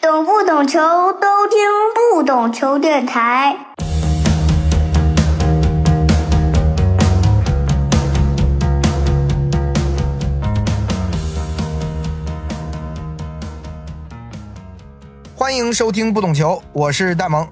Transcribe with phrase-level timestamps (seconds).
[0.00, 0.78] 懂不懂球
[1.14, 1.58] 都听
[2.14, 3.56] 不懂球电台。
[15.34, 17.44] 欢迎收听不懂球，我是大萌。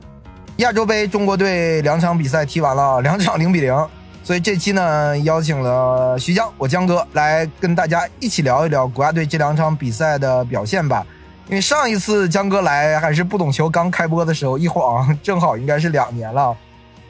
[0.59, 3.75] 亚洲杯中国队两场比赛踢完了，两场零比零，
[4.23, 11.05] 所以这期呢邀请了徐江，我江哥来跟大家一起聊一聊国家队这两场比赛的表现吧。
[11.49, 16.57] 因为上一次江哥来还是不懂球刚开播的时候，一晃正好应该是两年了。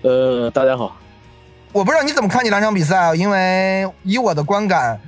[0.03, 0.95] 呃，大家好，
[1.73, 3.15] 我不知道你怎么看这两场比赛啊？
[3.15, 5.01] 因为以我的观感，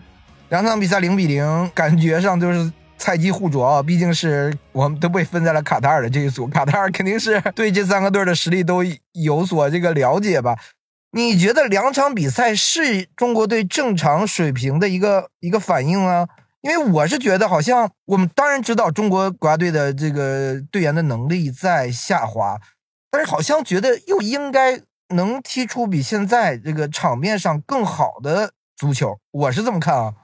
[0.49, 3.83] 两场比赛零比零，感觉上就是菜鸡互啄。
[3.83, 8.83] 毕竟是我们都被分在了卡塔尔的这一组，卡塔尔肯定是对这三个队的实力都
[9.13, 10.57] 有所这个了解吧？
[11.13, 16.29] 你觉得两场比赛是中国队正常水平的一个一个反应吗？
[16.69, 22.59] 因为我是觉得，好像我们当然知道中国国家队的这个队员的能力在下滑，
[23.11, 29.19] 但是好像觉得又应该能踢出比现在这个场面上更好的足球。
[29.31, 30.15] 我是这么看啊。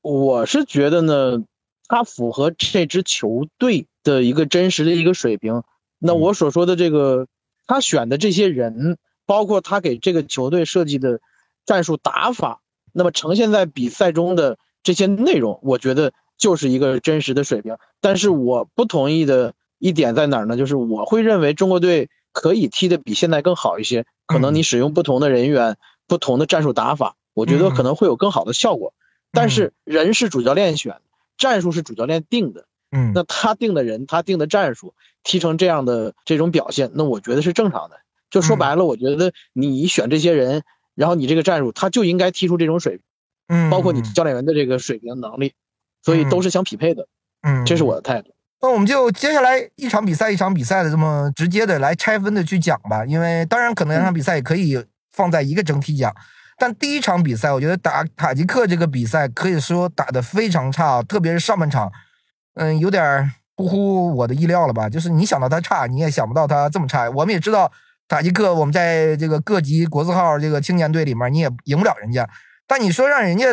[0.00, 1.44] 我是觉得呢，
[1.86, 5.62] 他符合这支球队的一个真实的一个水平。
[5.98, 7.26] 那我所说的这个，
[7.66, 11.20] 他选的这些人，包括他给这个球队设计的
[11.66, 12.62] 战术打法，
[12.94, 14.56] 那么呈现在比赛中的。
[14.82, 17.76] 这些内容，我觉得就是一个真实的水平。
[18.00, 20.56] 但是我不同意的一点在哪儿呢？
[20.56, 24.06] 就是我会认为中国队可以踢得比现在更好一些。
[24.26, 28.92] 可能你使用不同的人员、不同的战术打法，我觉得可能会有更好的效果。
[29.32, 31.00] 但是人是主教练选，
[31.38, 32.66] 战术是主教练定的。
[32.90, 37.96] 嗯，那他定的人，他定的战术，踢成这样的这种表现，那我觉得是正常的。
[38.30, 40.62] 就说白了，我觉得你选这些人，
[40.94, 43.02] 然后你这个战术，他就应该踢出这种水平。
[43.48, 45.54] 嗯，包括你教练员的这个水平能力，
[46.02, 47.06] 所以都是相匹配的。
[47.42, 48.34] 嗯，这是我的态度。
[48.60, 53.04] 那我们就接下来一场比赛一场比赛的这么直接的来拆分的去讲吧。
[53.04, 56.12] 因为当然可能两场比赛也可以放在一个整体讲，
[56.58, 61.92] 但第一场比赛我觉得打塔吉克这个比赛可以说打得非常差，特别是上半场，
[62.54, 64.88] 嗯，有点出乎我的意料了吧？
[64.88, 67.08] 就是你想到他差，你也想不到他这么差。
[67.10, 67.70] 我们也知道
[68.08, 72.28] 塔吉克，我们在这个各级国字号这个青年队里面，你也赢不了人家。
[72.68, 73.46] 但你说让人家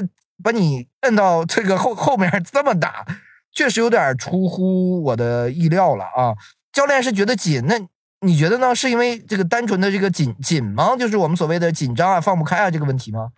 [0.43, 3.03] 把你摁到这个后后面这么打，
[3.51, 6.35] 确实有点出乎我的意料了啊！
[6.73, 7.79] 教练是觉得紧，那
[8.19, 8.75] 你觉得呢？
[8.75, 10.97] 是因为这个单纯的这个紧紧吗？
[10.97, 13.31] 就是我们所谓的紧张啊、放不开啊这个问题吗？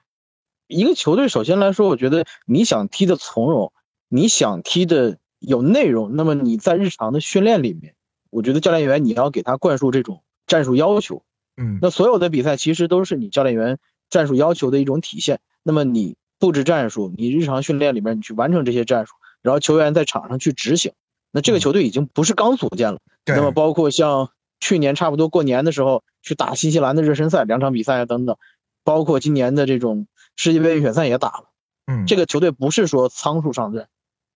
[0.67, 3.71] 一个球队首先来说，我觉得你想踢的从容，
[4.09, 7.93] 你想踢的有内容，那么你在日常的训练里面，
[8.31, 11.23] 我觉得教练员你要给他灌输这种战术要求。
[11.57, 13.77] 嗯，那所有的比赛其实都是你教练员
[14.09, 15.39] 战术要求的一种体现。
[15.63, 20.93] 那么你布置战术，你日常训练里面你去完成这些战术，然后球员在场上去执行，
[21.31, 22.99] 那这个球队已经不是刚组建了。
[23.25, 24.29] 那么包括像
[24.59, 28.37] 去年差不多过年的时候去打新西兰的热身赛两场比赛啊等等，
[28.83, 31.43] 包括今年的这种世界杯预选赛也打了。
[31.87, 33.87] 嗯，这个球队不是说仓促上阵，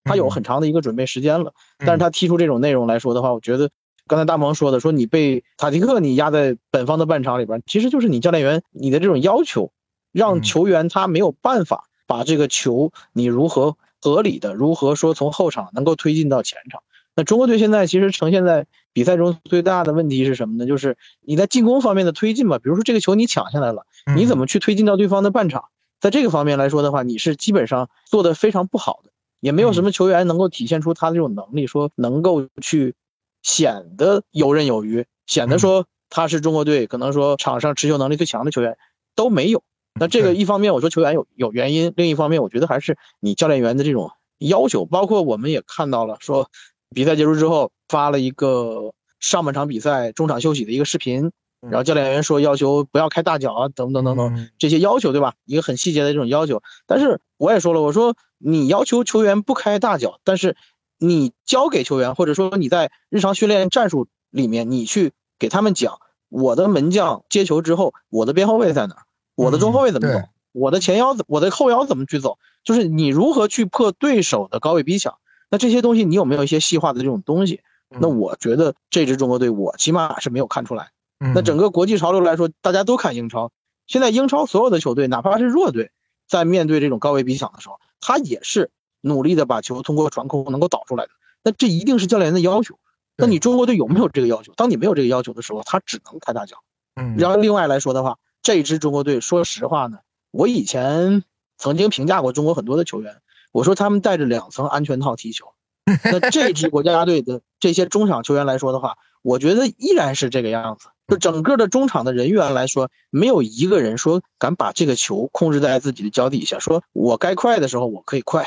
[0.03, 1.53] 他有很长的一个准备时间了。
[1.77, 3.69] 但是他踢出这种内容来说的话，我觉得
[4.11, 9.72] 刚才大萌说的，说你被塔吉克你压在本方的半场里边，其实就是你教练员你的这种要求。
[10.11, 16.83] 让球员他没有办法把这个球，你如何合理的，如何说从后场能够推进到前场？
[17.16, 20.66] 那中国队现在其实呈现在比赛中最大的问题是什么呢？
[20.66, 25.69] 就是你在进攻方面的推进吧，比如说这个球你抢下来了，你怎么去推进到对方的半场？
[26.01, 32.95] 在这个方面来说的话，你是基本上做的非常不好的，也没有什么球员能够体现出他的这种能力，说能够去
[33.44, 38.78] 显得游刃有余，显得说他是中国队可能说场上持球能力最强的球员
[39.16, 39.63] 都没有。
[40.00, 46.50] 那这个一方面我说球员有有原因，另一方面我觉得还是你教练员的这种要求，包括我们也看到了，说
[46.96, 51.31] 比赛结束之后发了一个上半场比赛中场休息的一个视频，
[51.62, 55.34] 然后教练员说要求不要开大脚啊，等等等等这些要求，对吧？
[55.46, 56.63] 一个很细节的这种要求。
[56.88, 60.56] 但是我也说了，我说你要求球员不开大脚，但是
[61.03, 65.98] 你教给球员，或者说你在日常训练战术里面，你去给他们讲，
[66.30, 68.98] 我的门将接球之后，我的边后卫在哪？
[69.33, 70.19] 我的中后卫怎么走？
[70.51, 71.25] 我的前腰怎？
[71.27, 72.38] 我的后腰怎么去走？
[72.63, 75.18] 就是你如何去破对手的高位逼抢？
[75.50, 77.62] 那这些东西你有没有一些细化的这种东西？
[77.89, 80.92] 那我觉得这支中国队我起码是没有看出来。
[81.18, 83.51] 那整个国际潮流来说，大家都看英超。
[83.88, 85.92] 现在英超所有的球队，哪怕是弱队，
[86.27, 88.69] 在面对这种高位逼抢的时候，他也是
[89.01, 91.12] 努力的把球通过传控能够导出来的。
[91.44, 92.80] 那这一定是教练员的要求。
[93.18, 94.53] 那你中国队有没有这个要求？
[94.56, 96.57] 当你没有这个要求的时候，他只能开大脚。
[96.95, 98.18] 嗯，然后另外来说的话。
[98.44, 100.00] 这支中国队，说实话呢，
[100.31, 101.24] 我以前
[101.59, 103.18] 曾经评价过中国很多的球员，
[103.51, 105.53] 我说他们带着两层安全套踢球，
[106.06, 110.88] 那这支国家队的这些中场球员来说的话，我觉得依然是这个样子。
[111.07, 118.44] 就整个的中场的人员来说，没有一个人说敢把这个球控制在自己的脚底下，说我该快的时候我可以快。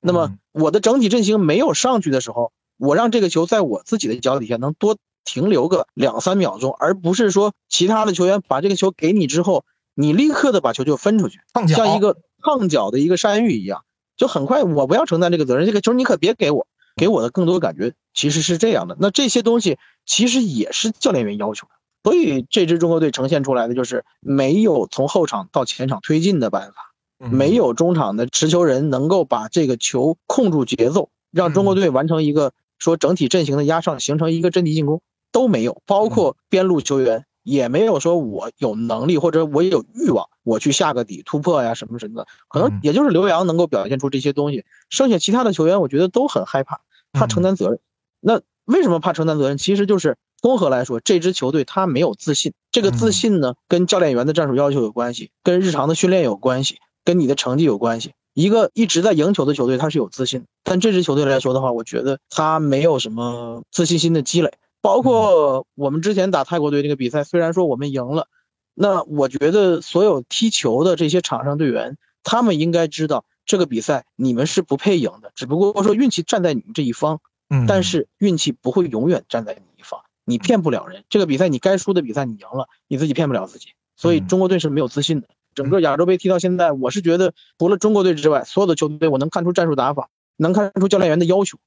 [0.00, 9.64] 那么我的整体阵型没有上去的时候，我让这个球在我自己的脚底下能多停留个两三秒钟，而不是说其他的球员把这个球给你之后，
[9.94, 13.84] 你立刻的把球就分出去，像一个烫脚的一个山芋一样，
[14.16, 16.66] 就很快我不要承担这个责任，这个球你可别给我，
[16.96, 18.96] 给我的更多感觉其实是这样的。
[19.00, 21.72] 那这些东西其实也是教练员要求的。
[22.04, 26.87] 所以这支中国队呈现出来的就是没有从后场到前场推进的办法，
[27.18, 35.00] 没有中场的持球人能够把这个球控住节奏，让中国队完成一个说整体阵型的压上，形成一个阵地进攻
[35.32, 35.82] 都没有。
[35.86, 46.80] 包括边路球员也没有说我有能力或者我也有欲望我去下个底突破呀什么什么的，可能也就是刘洋能够表现出这些东西，剩下其他的球员我觉得都很害怕，
[47.12, 47.80] 怕承担责任。
[48.20, 49.58] 那为什么怕承担责任？
[49.58, 50.16] 其实就是。
[50.40, 52.52] 综合来说，这支球队他没有自信。
[52.70, 56.78] 这个自信呢，跟教练员的战术要求有关系，跟日常的训练有关系，
[57.08, 58.12] 跟你的成绩有关系。
[58.34, 60.44] 一个一直在赢球的球队，他是有自信。
[60.62, 64.52] 但这支球队来说的话，我觉得他没有什么自信心的积累。
[64.82, 68.26] 包括我们之前打泰国队那个比赛，虽然说我们赢了，
[68.74, 77.20] 那我觉得所有踢球的这些场上队员，他们应该知道这个比赛你们是不配赢的，只不过说运气站在你们这一方。
[77.48, 80.00] 嗯，但是运气不会永远站在你一方。
[80.26, 85.28] 你骗不了人，这个比赛你该输的比赛你赢了，你自己骗不了自己，所以中国队是没有自信的。
[85.58, 91.58] 整个亚洲杯踢到现在，我是觉得除了中国队之外，所有的球队我能看出战术打法，能看出教练员的要求，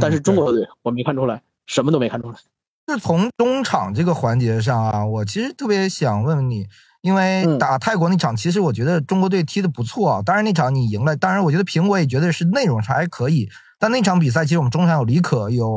[0.00, 2.36] 但是中国队我没看出来，什么都没看出来。
[2.88, 6.66] 是从中场这个环节上啊，我其实特别想问问你，
[7.02, 10.22] 因为打泰国那场，其实我觉得中国队踢的不错啊。
[10.26, 13.48] 当然那场你赢了，当然我觉得苹果也觉得是内容上还可以。
[13.78, 15.68] 但那场比赛，其实我们中场有李可，有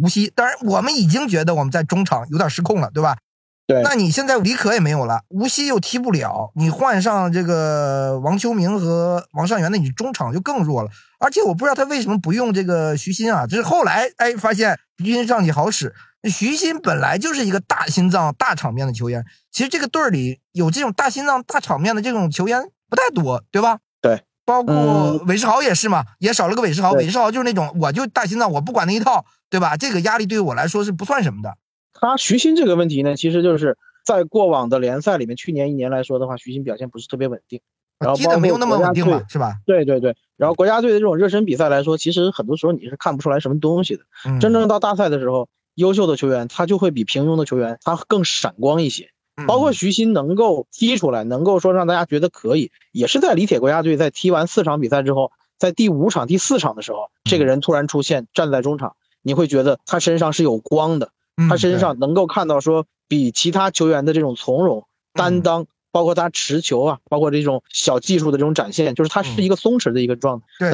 [0.00, 0.32] 吴曦。
[0.34, 3.18] 当然，我们已经觉得我们在中场有点失控了，对吧？
[3.68, 3.82] 对。
[3.82, 10.88] 那你现在李可也没有了，吴曦又踢不了，你换上这个王秋明和王上元，那你中场就更弱了。
[11.20, 13.46] 而且我不知道他为什么不用这个徐新啊？
[13.46, 15.94] 就是后来哎发现徐新上去好使。
[16.28, 23.78] 徐新本来就是一个大心脏、大场面的球员，其实这个队里有这种大心脏、大场面的这种球员不太多，对吧？
[24.00, 24.24] 对。
[24.44, 26.92] 包括韦世豪也是嘛，也少了个韦世豪。
[26.92, 29.76] 韦世豪就是那种，我就大心脏，我不管那一套，对吧？
[29.76, 31.54] 这个压力对于我来说是不算什么的。
[32.00, 37.60] 他徐新这个问题呢，其实就是在过往的联赛里面，去年一年来说的话，徐新表现不是特别稳定，
[37.98, 39.54] 然后包括没有那么稳定嘛，是吧？
[39.66, 40.16] 对对对。
[40.36, 44.02] 然后国家队的这种热身比赛来说，其实很多时候你是看不出来什么东西的。
[44.40, 49.10] 真正到大赛的时候，优秀的球员他就会比平庸的球员他更闪光一些。
[49.46, 61.12] 包括徐新能够踢出来，能够说让大家觉得可以，也是在李铁国家队在踢完四场比赛之后，在第五场、第四场的时候，这个人突然出现站在中场，你会觉得他身上是有光的，
[61.48, 70.46] 他身上能够看到说比其他球员的这种从容、担当，包括他持球啊，包括这种小技术的这种展现，就是他是一个松弛的一个状态。
[70.58, 70.70] 对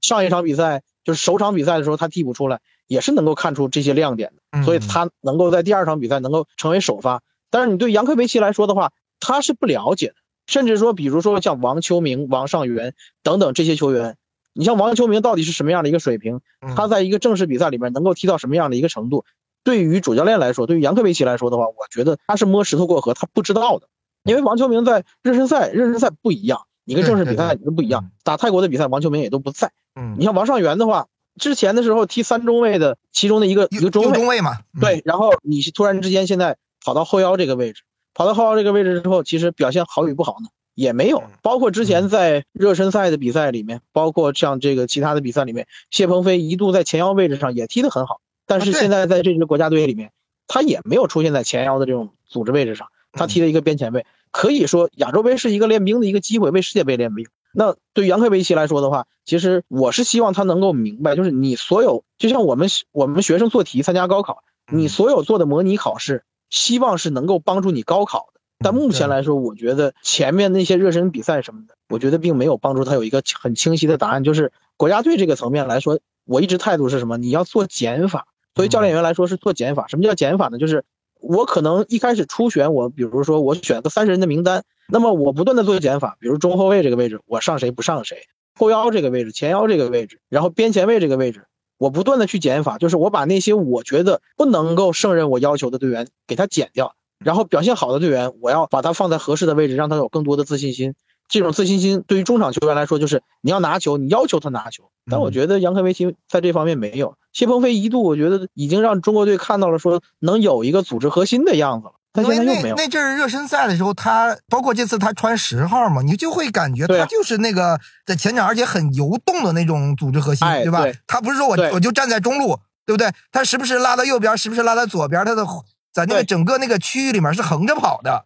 [0.00, 7.22] 上一场比赛就是首场比赛的时候，他替补出来也是能够看出这些亮点的，所以他能够在第二场比赛能够成为首发。
[7.50, 10.14] 但是你对杨科维奇来说的话，他是不了解的，
[10.46, 14.16] 甚至说，比如说像王秋明、王上元等等这些球员，
[14.52, 16.40] 你像王秋明到底是什么样的一个水平？
[16.74, 19.24] 他在一个正式比赛里面能够踢到什么样的一个程度？
[19.64, 23.88] 对于主教练来说，对于杨科维奇来说的话，我觉得他是摸石头过河，他不知道的。
[24.22, 28.10] 因为王秋明在热身赛，热身赛不一样，你跟正式比赛你都不一样。
[28.22, 29.72] 打泰国的比赛，王秋明也都不在。
[29.96, 31.08] 嗯，你像王上元的话，
[31.40, 36.56] 之前的时候踢三中卫的其中的一个一个中卫嘛，对，然后你突然之间现在。
[36.86, 37.80] 跑到后腰这个位置，
[38.12, 41.22] 跑到后腰这个位置之后，其实表现好与不好呢，也没有。
[41.40, 50.12] 包括之前在热身赛的比赛里面，包括像这个其他的比赛里面，谢鹏飞一度在前腰位置上也踢得很好，但是现在在这支国家队里面，
[50.46, 54.06] 他也没有出现在前腰的这种组织位置上，他踢了一个边前卫。
[54.30, 57.26] 可以说亚洲杯是一个练兵的一个机会，为世界杯练兵。
[57.52, 66.24] 那对于杨科维奇来说的话，其实我是希望他能够明白，就是你所有，就像我们我们学生做题参加高考，你所有做的模拟考试。
[66.50, 74.22] 希望是能够帮助你高考的，但目前来说，我觉得前面那些热身比赛什么的，我觉得并没有帮助他有一个很清晰的答案。
[74.22, 77.18] 就是国家队这个层面来说，我一直态度是什么？
[77.18, 78.28] 你要做减法。
[78.54, 79.86] 作为教练员来说，是做减法。
[79.88, 80.58] 什么叫减法呢？
[80.58, 80.84] 就是
[81.20, 88.18] 我可能一开始初选，我比如说我选个三十人的名单，那么我不断的做减法，比如中后卫这个位置我上谁不上谁，
[88.54, 91.46] 后腰这个位置、前腰这个位置，然后边前卫这个位置。
[91.76, 100.94] 我不断的去减法，就是我把那些我觉得不能够胜任我要求的队员给他减掉，然后表现好的队员，我要把他放在合适的位置，让他有更多的自信心。
[101.28, 104.84] 这种自信心对于中场球员来说，就是你要拿球，你要求他拿球。
[105.10, 107.16] 但我觉得杨科维奇在这方面没有。
[107.32, 112.76] 谢鹏飞一度我觉得已经让中国队看到了说能有一个组织核心的样子了，但现在又没有。
[112.76, 120.86] 那阵儿热身赛的时候，他包括这次他穿十号嘛，你就会感觉他就是那个在前场，而且很游动的那种组织核心，对吧？
[121.06, 123.10] 他不是说我我就站在中路，对不对？
[123.32, 125.44] 他时不时拉到右边，时不时拉到左边，他的
[125.92, 128.24] 在那个整个那个区域里面是横着跑的。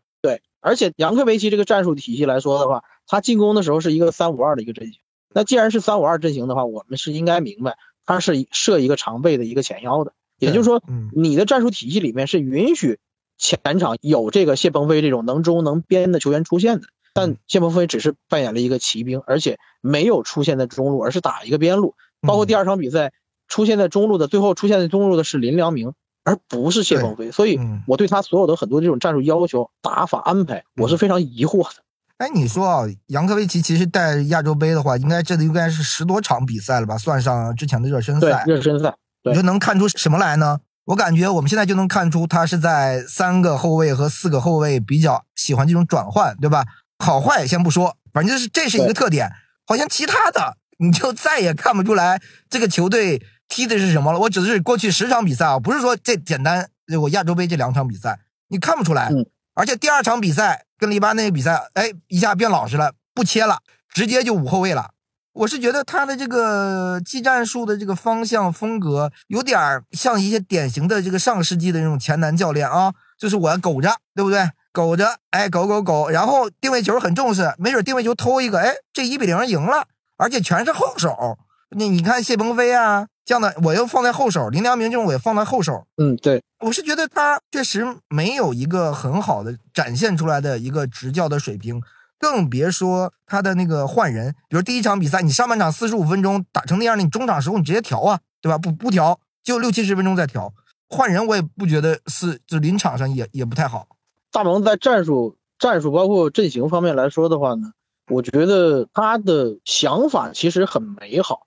[0.63, 5.01] 对，而且杨科维奇这个战术体系来说的话，他进攻的时候是一个三五二的一个阵型。
[5.35, 10.83] 那既然是三五二阵型的话，我们是应该明白，他是设一个常备的一个前腰的，也就是说，
[11.15, 12.99] 你的战术体系里面是允许
[13.37, 16.87] 前场有这个谢鹏飞这种能中能边的球员出现的。
[17.15, 21.95] 但谢鹏飞只是扮演了一个骑兵，而且没有出现在中路，而是打一个边路。
[22.21, 23.13] 包括第二场比赛
[23.49, 25.93] 出现在中路的，最后出现在中路的是林良铭，
[26.29, 27.31] 而不是谢鹏飞。
[27.31, 31.83] 所以我对他所有的很多这种战术要求、打法安排，我是非常疑惑的。
[32.19, 36.99] 哎，你说啊，杨科维奇其实带亚洲杯的话，应该这应该是十多场比赛了吧？
[36.99, 38.95] 算上之前的热身赛，热身赛，
[39.25, 40.59] 你说能看出什么来呢？
[40.87, 46.65] 我感觉我们现在就能看出他是在三个后卫和四个后卫比较喜欢这种转换，对吧？
[46.99, 49.31] 好坏先不说，反正就是这是一个特点。
[49.67, 54.19] 好像其他的你就再也看不出来这个球队踢的是什么了。
[54.19, 56.69] 我指的是过去十场比赛啊，不是说这简单。
[57.01, 59.11] 我亚洲杯这两场比赛你看不出来，
[59.55, 60.65] 而且第二场比赛。
[60.81, 63.59] 跟黎巴嫩比赛，哎，一下变老实了，不切了，
[63.93, 64.91] 直接就五后卫了。
[65.33, 69.59] 我是觉得他的这个技战术的这个方向风格，有点
[69.91, 74.49] 像一些典型的这个上世纪的那种前南教练啊，就是我要苟着，对不对？
[74.73, 81.37] 苟着，哎，苟苟苟，然后定位球很重视，没准定位球偷一个，哎，这一比零赢了，而且全是后手。
[81.71, 85.87] 那你看谢鹏飞啊，这样的我又放在后手，林良铭这种我也放在后手。
[85.99, 91.83] 嗯，对，我是觉得他确实没有一个很好的展现出来的一个执教的水平，
[92.19, 94.35] 更别说他的那个换人。
[94.49, 98.57] 比如第一场比赛，你上半场四十五分钟打成那样，你中场时候你直接调啊，对吧？
[98.57, 100.55] 不不调，就六七十分钟再调。
[100.89, 103.89] 换人我也不觉得是，就临场上也也不太好。
[104.33, 107.73] 大蒙在战术、战术包括阵型方面来说的话呢，
[108.11, 111.43] 我觉得他的想法其实很美好。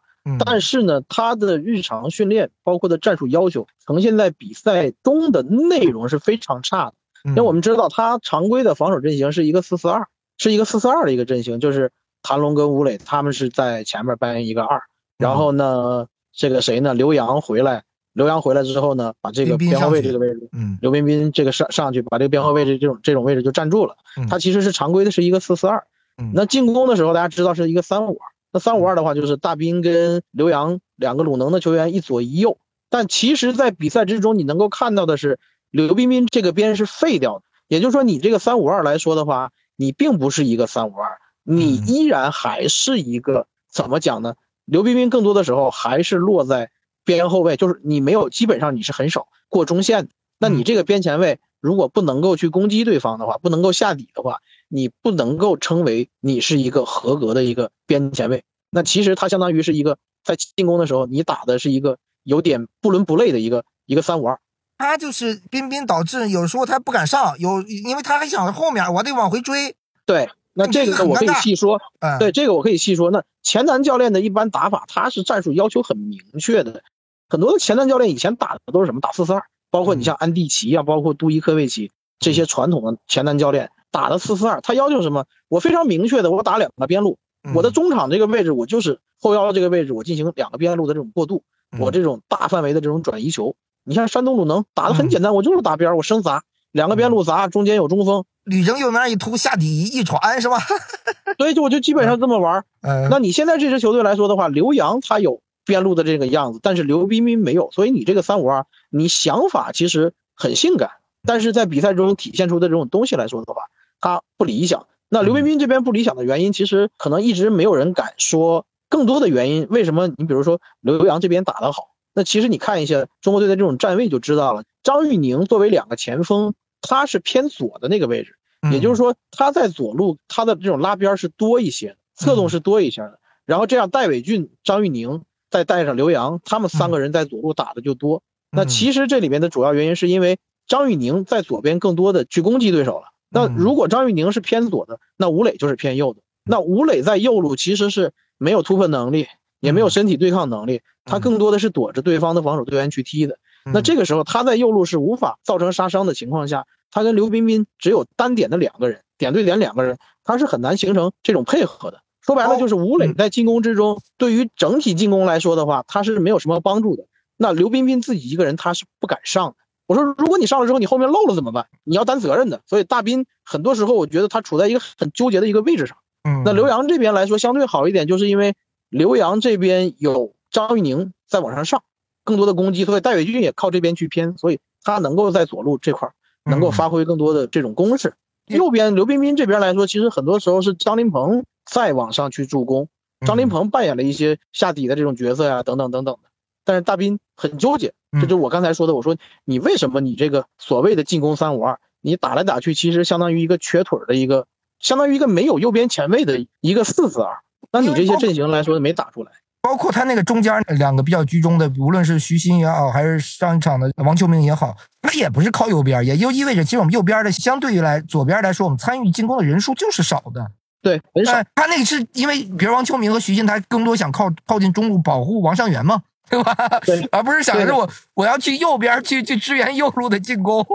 [0.45, 6.93] 但是呢，他的日常训练包括的战术要求呈现在比赛中的内容是非常差的。
[7.23, 11.91] 因为我们知道他常规的防守阵型是一个四四二，是一个四四二的一个阵型，就是
[12.23, 14.81] 谭龙跟吴磊他们是在前面扮演一个二，
[15.19, 16.95] 然后呢，这个谁呢？
[16.95, 23.97] 刘洋回来，刘洋回来之后呢，把这个边后卫这个位置，嗯，刘彬彬这个上上去把这个边后卫这这种这种位置就站住了。
[24.27, 25.85] 他其实是常规的是一个四四二，
[26.33, 28.25] 那进攻的时候大家知道是一个三五二。
[28.51, 32.57] 那三五二的话，就是大兵跟刘洋两个鲁能的球员一左一右。
[32.89, 35.39] 但其实，在比赛之中，你能够看到的是，
[35.69, 37.43] 刘彬彬这个边是废掉的。
[37.69, 44.35] 也就是说，你这个三五二来说的话，你并不是一个三五二，你依然还是一个怎么讲呢？
[44.65, 46.69] 刘彬彬更多的时候还是落在
[47.05, 50.11] 边后卫，就是你没有，基本上你是很少过中线的。
[50.37, 54.41] 那你这个边前卫如果不能够去攻击对方的话，不能够下底的话。
[54.73, 64.39] 你不能够称为你是一个合格的一个边前卫，那其实他相当于是一个在进攻的时候，你打的是一个有点不伦不类的一个一个三五二。
[64.77, 69.75] 他就是彬彬导致有时候他不敢上，有因为他还想着后面我得往回追。
[70.05, 71.77] 对，那这个我可以细说。
[72.17, 73.11] 对，这个我可以细说。
[73.11, 76.81] 那前南教练的一般打法，他是战术要求很明确的。
[77.27, 79.01] 很多的前南教练以前打的都是什么？
[79.01, 83.69] 打四四二，包括你像安蒂奇啊，包括杜伊科维奇这些传统的前南教练。
[83.91, 85.25] 打的四四二，他要求什么？
[85.49, 87.19] 我非常明确的，我打两个边路，
[87.53, 91.43] 我的中场这个位置，我就是后腰这个位置，我进行两个边路的这种过渡，
[91.77, 93.55] 我这种大范围的这种转移球。
[93.83, 100.59] 你像山东鲁能打的很简单，我就是打边，我生砸两个边路砸，中间有中锋，吕征右面一突下底一传是吧？
[101.37, 102.63] 所以就我就基本上这么玩。
[103.09, 110.91] 那你现在这支球队来说的话，刘洋他有边路的这个样子，但是刘彬彬没有，所以你这个三五二，你想法其实很性感，
[111.25, 113.63] 但是在比赛中体现出的这种东西来说的话。
[114.01, 119.67] 他不理想，那刘彬彬这边不理想的原因，其实可能一直没有人敢说更多的原因。
[119.69, 120.07] 为什么？
[120.07, 124.63] 你比如说刘洋这边打得好，那其实你看一下中国队的这种站位就知道了。
[124.83, 128.35] 张玉宁作为两个前锋，他是偏左的那个位置，
[128.71, 133.19] 也就是说他在左路他的这种拉边是多一些的，侧动是多一些的。
[133.45, 138.23] 然后这样戴伟俊、张玉宁再带上刘洋，他们三个人在左路打的就多。
[138.49, 143.10] 那其实这里面的主要原因是因为张玉宁在左边更多的去攻击对手了。
[143.33, 146.21] 那如果张玉宁是偏左的，那吴磊就是偏右的。
[146.43, 149.27] 那吴磊在右路其实是没有突破能力，
[149.59, 153.37] 也没有身体对抗能力，他更多的是躲着对方的防守队员去踢的。
[153.63, 162.01] 那这个时候他在右路是无法造成杀伤的情况下，他跟刘彬彬只有单点的两个人，点对点两个人，他是很难形成这种配合的。
[162.21, 167.05] 说白了就是吴磊在进攻之中，对于整体进攻来说的话，他是没有什么帮助的。
[167.37, 169.55] 那刘彬彬自己一个人他是不敢上的。
[169.91, 171.67] 我说，如果你上了之后你后面漏了怎么办？
[171.83, 172.61] 你要担责任的。
[172.65, 175.97] 所以大斌很多时候我觉得他处在一个很纠结的一个位置上。
[176.23, 178.55] 嗯，那刘洋这边来说相对好一点，就是因为
[178.87, 181.83] 刘洋这边有张玉宁在往上上，
[182.23, 186.09] 更多的攻击，所以戴伟俊也靠这边去偏，所以他能够在左路这块
[186.45, 188.13] 能够发挥更多的这种攻势。
[188.45, 192.87] 右边刘彬彬这边来说，其实很多时候是张林鹏在往上去助攻，
[193.27, 196.29] 张林鹏扮演了一些下底的这种角色呀，等等等等的。
[196.65, 199.15] 但是大斌很纠结，这就是我刚才说的，我说
[199.45, 204.47] 你为什么你这个所谓的进攻三五二，你打来打去，其实相当于一个瘸腿的一个。
[204.79, 207.37] 相当于一个没有右边前卫的一个四四二，
[207.71, 220.51] 那你这些阵型来说没打出来，包括他那个中间两个比较居中的，无论是徐新也好，还是上一场的王秋明也好，他也不是靠右边，也就意味着其实我们右边的相对于来左边来说，我们参与进攻的人数就是少的。
[220.81, 221.33] 对，很少。
[221.53, 226.01] 他那个是因为比如王秋明和徐新，他更多想靠靠近中路保护王上元嘛。
[226.31, 226.79] 对吧？
[226.85, 230.65] 对，而不是想着我我要去右边去去支援右路的进攻，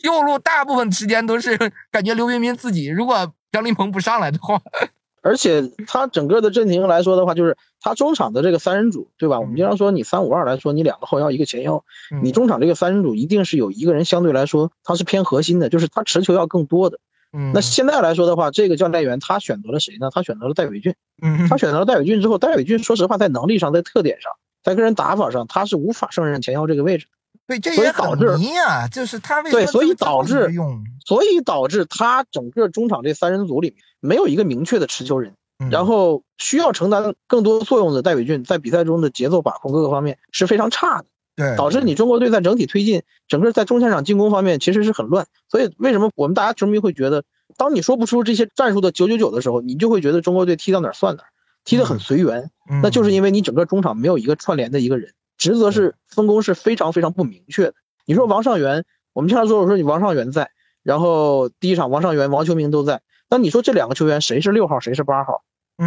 [0.00, 1.56] 右路大部分时间都是
[1.90, 2.88] 感觉刘彬彬自己。
[2.88, 4.60] 如果张琳芃不上来的话，
[5.22, 9.40] 而且他整个的阵型来说的话，就是他中场的这个三人组，对吧？
[9.40, 11.84] 我们经常说你三五二来说，你两个后腰一个前腰，
[12.22, 16.98] 你中场这个三人组一定是有一个人相对来说他是偏核心的，就是他持球要更多的。
[17.32, 20.10] 嗯，那现在来说的话，这个教练员他选择了谁呢？
[20.12, 20.94] 他选择了戴伟俊。
[21.20, 24.30] 嗯，他选择了戴伟俊之后，戴伟俊说实话在能力上在特点上。
[24.66, 27.06] 在个人打法上，他是无法胜任前腰这个位置，
[27.46, 28.26] 对，这也导致
[28.66, 35.34] 啊，就是他为对，所以导致用，所以导致他整个中场这三人组里面没有一个明确的持球人，
[35.70, 41.04] 然后需要承担更多作用的戴伟俊在比赛中的节奏把控各个方面是非常差的，
[41.36, 47.22] 对，导致你中国队在整体推进，整个在中前场进攻方面其实是很乱，所以为什么我们大家球迷会觉得，
[47.56, 51.22] 当你说不出这些战术的九九九的时候，你就会觉得中国队踢到哪儿算哪。
[51.66, 52.50] 踢得很随缘，
[52.82, 57.74] 那就是因为你整个中场没有一个串联的一个人，职责是分工是非常非常不明确的。
[58.06, 60.50] 你说王上元，我们经常说我说你王上元在，
[60.82, 65.42] 然后第一场王上元、王秋明都在，那你说这两个球员谁是六号，谁是八号？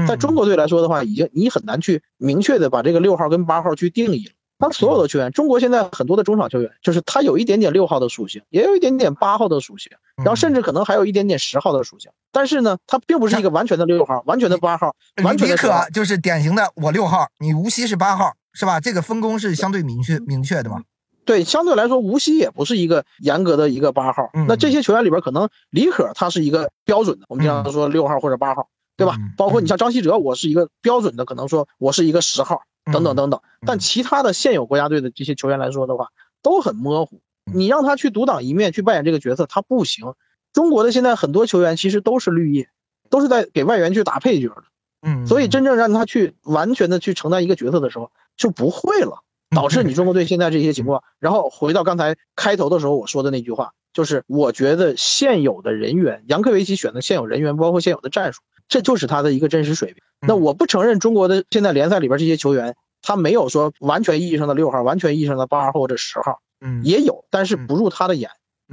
[0.07, 4.33] 在中国队来说的话，已经你很难去明确的把这个六号跟八号去定义了。
[4.59, 12.11] 他所有的球员，中国现在很多的中场球员，就是他有一点点六号的属性，也有一点点八号的属性，然后甚至可能还有一点点十号的属性。
[12.33, 14.93] 但是呢，他并不是一个完全的六号，完全的八号，
[15.23, 15.55] 完全的。
[15.55, 18.81] 可就是典型的我六号，你无锡是八号，是吧？
[18.81, 20.81] 这个分工是相对明确明确的嘛？
[21.23, 24.29] 对，相对来说，无锡也不是一个严格的一个八号。
[24.45, 28.67] 那这些球员里边，可能李可他是一个标准的，我们经常说六号或者八号，
[28.97, 29.15] 对吧？
[29.37, 32.63] 包括你像张稀哲，我是一个标准的，可能说我是一个十号。
[32.91, 36.09] 等等等等，但其他的现有国家队的这些球员来说的话，
[36.41, 37.21] 都很模糊。
[37.51, 40.13] 你让他去独当一面去扮演这个角色，他不行。
[40.53, 42.69] 中国的现在很多球员其实都是绿叶，
[43.09, 44.63] 都是在给外援去打配角的。
[45.01, 49.23] 嗯，所以真正让他去完全的去承担一个角色的时候，就不会了，
[49.55, 51.03] 导致你中国队现在这些情况。
[51.19, 58.41] 然后回到刚才开头的时候我说的那句话，就是我觉得现有的人员，杨科维奇选的现有人员，包括现有的战术。
[58.67, 60.03] 这就是他的一个真实水平。
[60.21, 68.29] 那我不承认中国的现在联赛里边这些球员，他没有说完全意义上的六号，完全意义上的八号或者十号，嗯，也有，但是不入他的眼。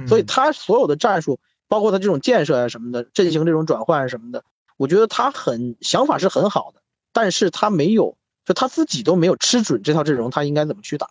[0.07, 4.43] 所以他所有的战术，包括他这种建设啊什么的，阵型这种转换什么的，
[4.77, 6.81] 我觉得他很想法是很好的，
[7.13, 11.07] 但是他没有，就他自己都没有吃准这套阵容，他应该怎么去打。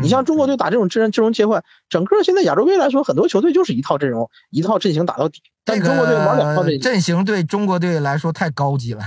[0.00, 5.42] 你像中国队打这种阵阵容切换，整个现在亚洲杯来说，很多球队就是一套阵容，一套阵型打到底。
[5.64, 9.02] 但中国队玩两套阵型，阵型对中国队来说太高级了，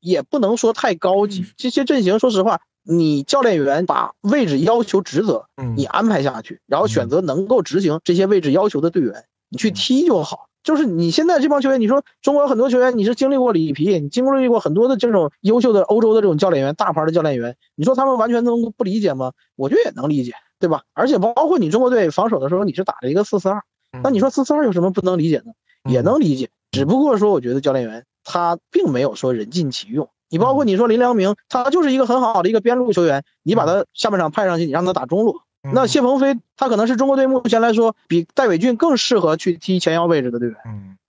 [0.00, 1.44] 也不能说太高级。
[1.56, 10.46] 这些阵型，说实话，你教练员把位置要求职责，你安排下去，然后选择能够执行这些位置要求的队员，你去踢就好。
[10.64, 19.32] 就是你现在这帮球员，你说中国有很多球员，你是经历过里皮，你经历过很多的这种优秀的欧洲的这种教练员，大牌的教练员，你说他们完全能不理解吗？
[19.56, 20.82] 我觉得也能理解，对吧？
[20.92, 23.62] 而且包括你中国队防守的时候，你是打了一个四四二，
[24.02, 25.52] 那你说四四二有什么不能理解呢？
[25.88, 30.10] 也能理解，只不过说，我觉得教练员他并没有说人尽其用。
[30.28, 35.40] 你包括你说林良铭，他就是一个很好的一个边路球员，你把他下半场派上去，你让他打中路。
[35.72, 40.56] 那谢鹏飞，他可能是中国队目前来说比戴伟俊更适合去踢前腰位置的队员。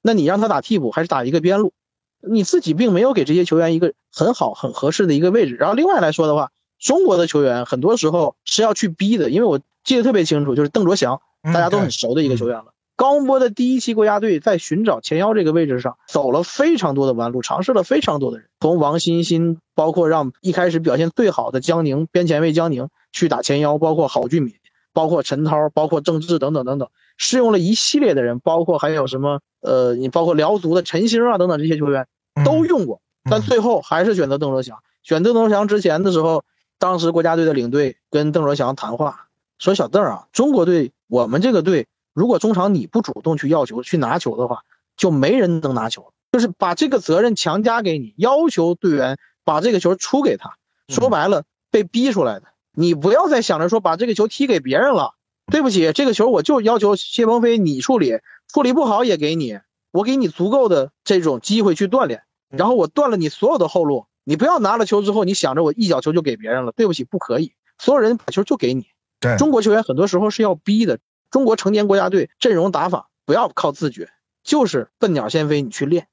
[0.01, 1.73] 那你让他打替补还是打一个边路？
[2.21, 5.55] 你自己并没有给这些球员一个很好很合适的一个位置。
[5.55, 12.73] 然后另外来说的话，中国的球员很多时候是要去逼的，因为我记得特别清楚，就是邓卓翔，大家都很熟的一个球员了。
[12.99, 24.53] 高洪波的第一期国家队在寻找前腰这个位置上走了非常多的弯路，尝试了非常多的人，从王欣欣，包括让一开始表现最好的江宁边前卫江宁去打前腰，包括郝俊敏，
[24.91, 32.05] 包括陈涛，包括郑智等等等等，试用了一系列的人，包括还有什么呃，你包括辽足的陈星啊等等这些球员
[32.43, 32.99] 都用过，
[33.31, 34.79] 但最后还是选择邓卓祥。
[35.03, 36.43] 选邓卓祥之前的时候，
[36.77, 41.87] 当时国家队的领队跟邓卓祥谈话，说小邓啊，中国队我们这个队，
[42.19, 44.63] 如果中场你不主动去要球去拿球的话，
[44.97, 50.57] 就没人能拿球，就是把这个责任强加给你，要求队员把这个球出给他。
[50.89, 52.47] 说白了，被逼出来的。
[52.73, 55.13] 你不要再想着说把这个球踢给别人了。
[55.49, 58.19] 对不起，这个球我就要求谢鹏飞你处理，
[58.53, 59.57] 处理不好也给你，
[59.93, 64.07] 我给你足够的这种机会去锻炼，然后我断了你所有的后路。
[64.25, 66.73] 你不要拿了球之后，你想着我一脚球就给别人了。
[66.73, 68.87] 对不起，不可以，所有人把球就给你。
[69.21, 70.99] 对，中国球员很多时候是要逼的。
[71.31, 74.09] 中国成年国家队阵容打法不要靠自觉，
[74.43, 76.07] 就是笨鸟先飞，你去练。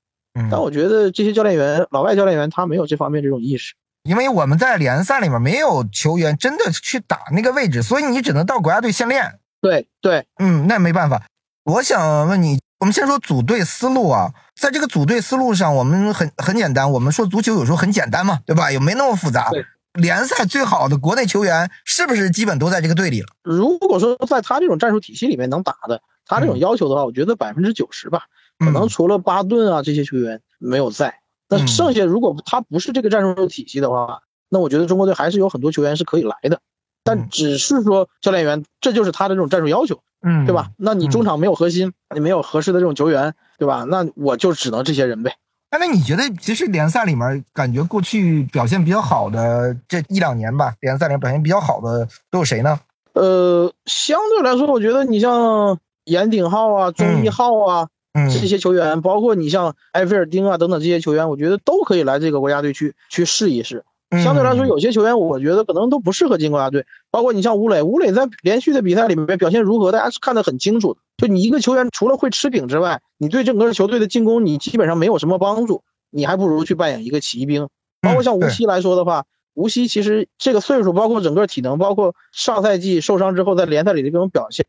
[0.51, 3.75] 但我觉得这些教练员，老外教练员他没有这方面这种意识。
[4.03, 9.41] 因为我们在联赛里面没有球员真的去打那个位置，所以你只能到国家队先练。
[9.61, 11.23] 对对，嗯，那没办法。
[11.65, 16.93] 我想问你，我们先说组队思路啊，在这个组队思路上，我们很很简单。
[16.93, 18.71] 我们说足球有时候很简单嘛，对吧？
[18.71, 19.51] 也没那么复杂。
[19.97, 23.29] 联赛最好的国内球员是不是基本都在这个队里了？
[23.43, 28.23] 如果说在他这种战术体系里面能打的，他这种要求的话，我觉得百分之九十吧，
[28.59, 31.21] 可能除了巴顿啊这些球员没有在。
[31.49, 36.61] 那剩下如果他不是这个战术体系的话，那我觉得中国队还是有很多球员是可以来的，
[37.05, 40.71] 但只是说教练员这就是他的这种战术要求，嗯，对吧？
[40.77, 43.85] 那你中场没有核心，你没有合适的这种球员，对吧？
[43.89, 45.37] 那我就只能这些人呗。
[45.79, 52.81] 那那你觉得，其实联赛里面感觉过去表现比较好的这一两年吧，联赛里面表现比较好的都有谁呢？
[53.13, 57.89] 呃，相对来说，我觉得你像严鼎浩啊、钟毅浩啊。
[58.31, 63.85] 这些球员，包括你像埃菲尔丁啊等等这些球员，我觉得都可以来这个国家队去去试一试。
[64.25, 66.87] 相对来说，有些球员我觉得可能都不适合进国家队。
[67.11, 71.01] 包括你像吴磊，吴磊在连续的比赛里面表现如何，大家是看得很清楚的。
[71.17, 77.69] 就你一个球员，除了会吃饼之外，你对整个球队的进攻你基本上没有什么帮助，你还不如去扮演一个骑兵。
[78.01, 79.25] 包括像吴曦来说的话，
[79.55, 84.65] 吴曦其实这个岁数，包括整个体能，包括上赛季受伤之后在联赛里的这种表现。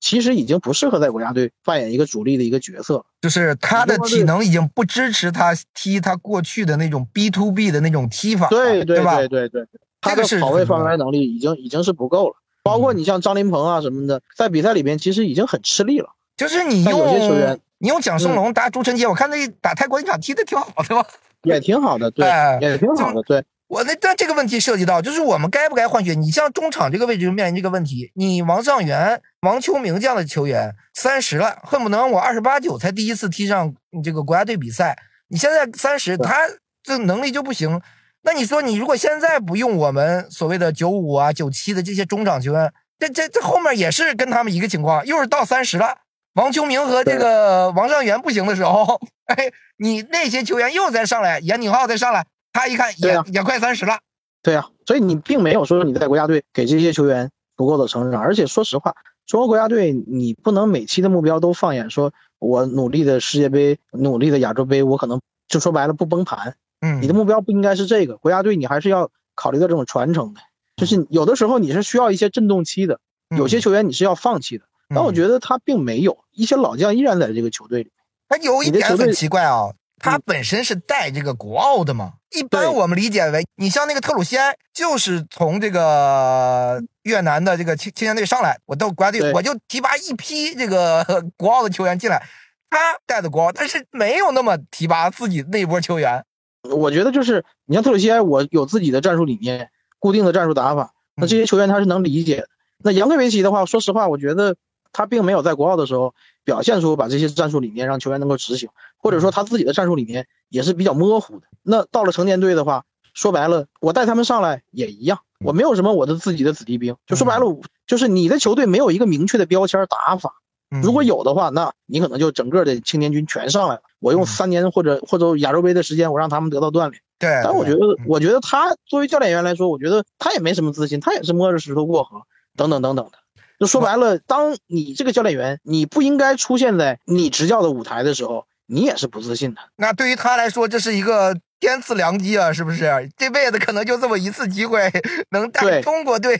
[0.00, 9.64] 其实已经不适合在国家队扮演一个主力的一个角色，就是他的体能已经不支持他踢他过去的那种 B to B 的那种踢法，对对对对对，
[10.00, 12.34] 他的跑位翻围能力已经已经是不够了。
[12.62, 16.10] 包括你像张琳芃啊什么的，在比赛里边其实已经很吃力了。
[16.36, 21.06] 就是你用有些球员，你用蒋胜龙打朱晨杰，我看那打泰国一场踢的挺好的吧？
[21.42, 22.26] 也挺好的，对，
[22.60, 23.44] 也挺好的，对。
[23.68, 26.12] 我那但这个问题涉及到，就是我们该不该换血？
[26.14, 28.12] 你像中场这个位置就面临这个问题。
[28.14, 34.98] 你王上源、王秋明这样的球员三十了，恨不能我二十八九才第一次踢上这个国家队比赛。
[35.28, 36.34] 你现在三十，他
[36.82, 37.80] 这能力就不行。
[38.24, 45.98] 那你说你如果现在不用我们所谓的九五啊、九七的这些中场球员，这这这后面也是跟他们一个情况，又是到三十了，
[46.34, 52.24] 王秋明和这个王上源不行的时候，哎，你那些球员又再上来，严鼎浩再上来。
[52.52, 53.98] 他一看也也快三十了，
[54.42, 58.94] 对呀，所以你并没有说你在国家队给这些球员足够的成长，而且说实话，
[59.26, 66.54] 中国国家队你不能每期的目标都放眼说，我努力的世界杯，努力的亚洲杯，我可能就说白了不崩盘。
[66.82, 70.40] 嗯，你的目标不应该是这个，国家队你还是要考虑到这种传承的，
[70.76, 77.90] 就是有的时候你是需要一些震动期的，有些球员你是要放弃的，但我觉得他并没有，一些老将依然在这个球队里。
[78.28, 79.72] 他有一点很奇怪啊。
[80.04, 82.14] 他本身是带这个国奥的嘛？
[82.32, 91.06] 一般我们理解为，你像那个特鲁西埃，就是从这个越南的这个青青年队上来，我到国家队，我就提拔一批这个
[91.38, 92.20] 国奥的球员进来，
[92.68, 96.24] 他带的国奥，但是没有那么提拔自己那波球员。
[96.62, 102.48] 我觉得就是你像特鲁西埃，我有自己的战术理念，固定的战术打法，那这些球员他是能理解的。
[102.78, 104.56] 那扬科维奇的话，说实话，我觉得
[104.92, 108.68] 他并没有在国奥的时候表现出把这些战术理念让球员能够执行。
[108.96, 111.46] 或者说他自己的战术理念也是比较模糊的。
[111.62, 116.96] 那到了成年队的话，说白了，我带他们上来也一样，我没有什么我的自己的子弟兵。
[117.06, 117.44] 就说白了，
[117.86, 120.34] 就是你的球队没有一个明确的标签打法。
[120.80, 123.82] 如果有的话，那你可能就整个的青年军全上来了。
[124.00, 127.02] 我用三年或者或者亚洲杯的时间，我让他们得到锻炼。
[127.18, 127.40] 对。
[127.42, 132.22] 但我觉得，我觉得他作为教练员来说，我觉得他也没什么自信，他也是摸着石头过河，
[132.56, 133.12] 等等等等的。
[133.58, 138.46] 就说白了，当你这个教练员，你不应该出现在你执教的舞台的时候。
[138.66, 141.36] 你也是不自信的，那对于他来说，这是一个
[141.68, 143.08] 天赐良机啊，是不是？
[143.16, 144.90] 这辈子可能就这么一次机会，
[145.30, 146.36] 能带中国队。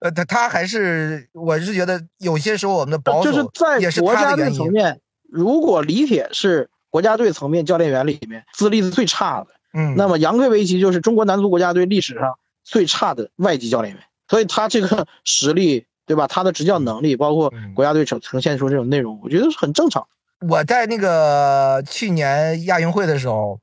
[0.00, 16.26] 呃，他他还是，我是觉得有些时候我们的保守就是在国家队层面，如果李铁是国家队层面教练员里面资历最差的，嗯，那么杨科维奇就是中国男足国家队历史上最差的外籍教练员，所以他这个实力，对吧？
[16.26, 20.06] 他的执教能力，包括国家队呈呈现出这种内容，我觉得是很正常。
[20.46, 23.58] 我在那个去年亚运会的时候，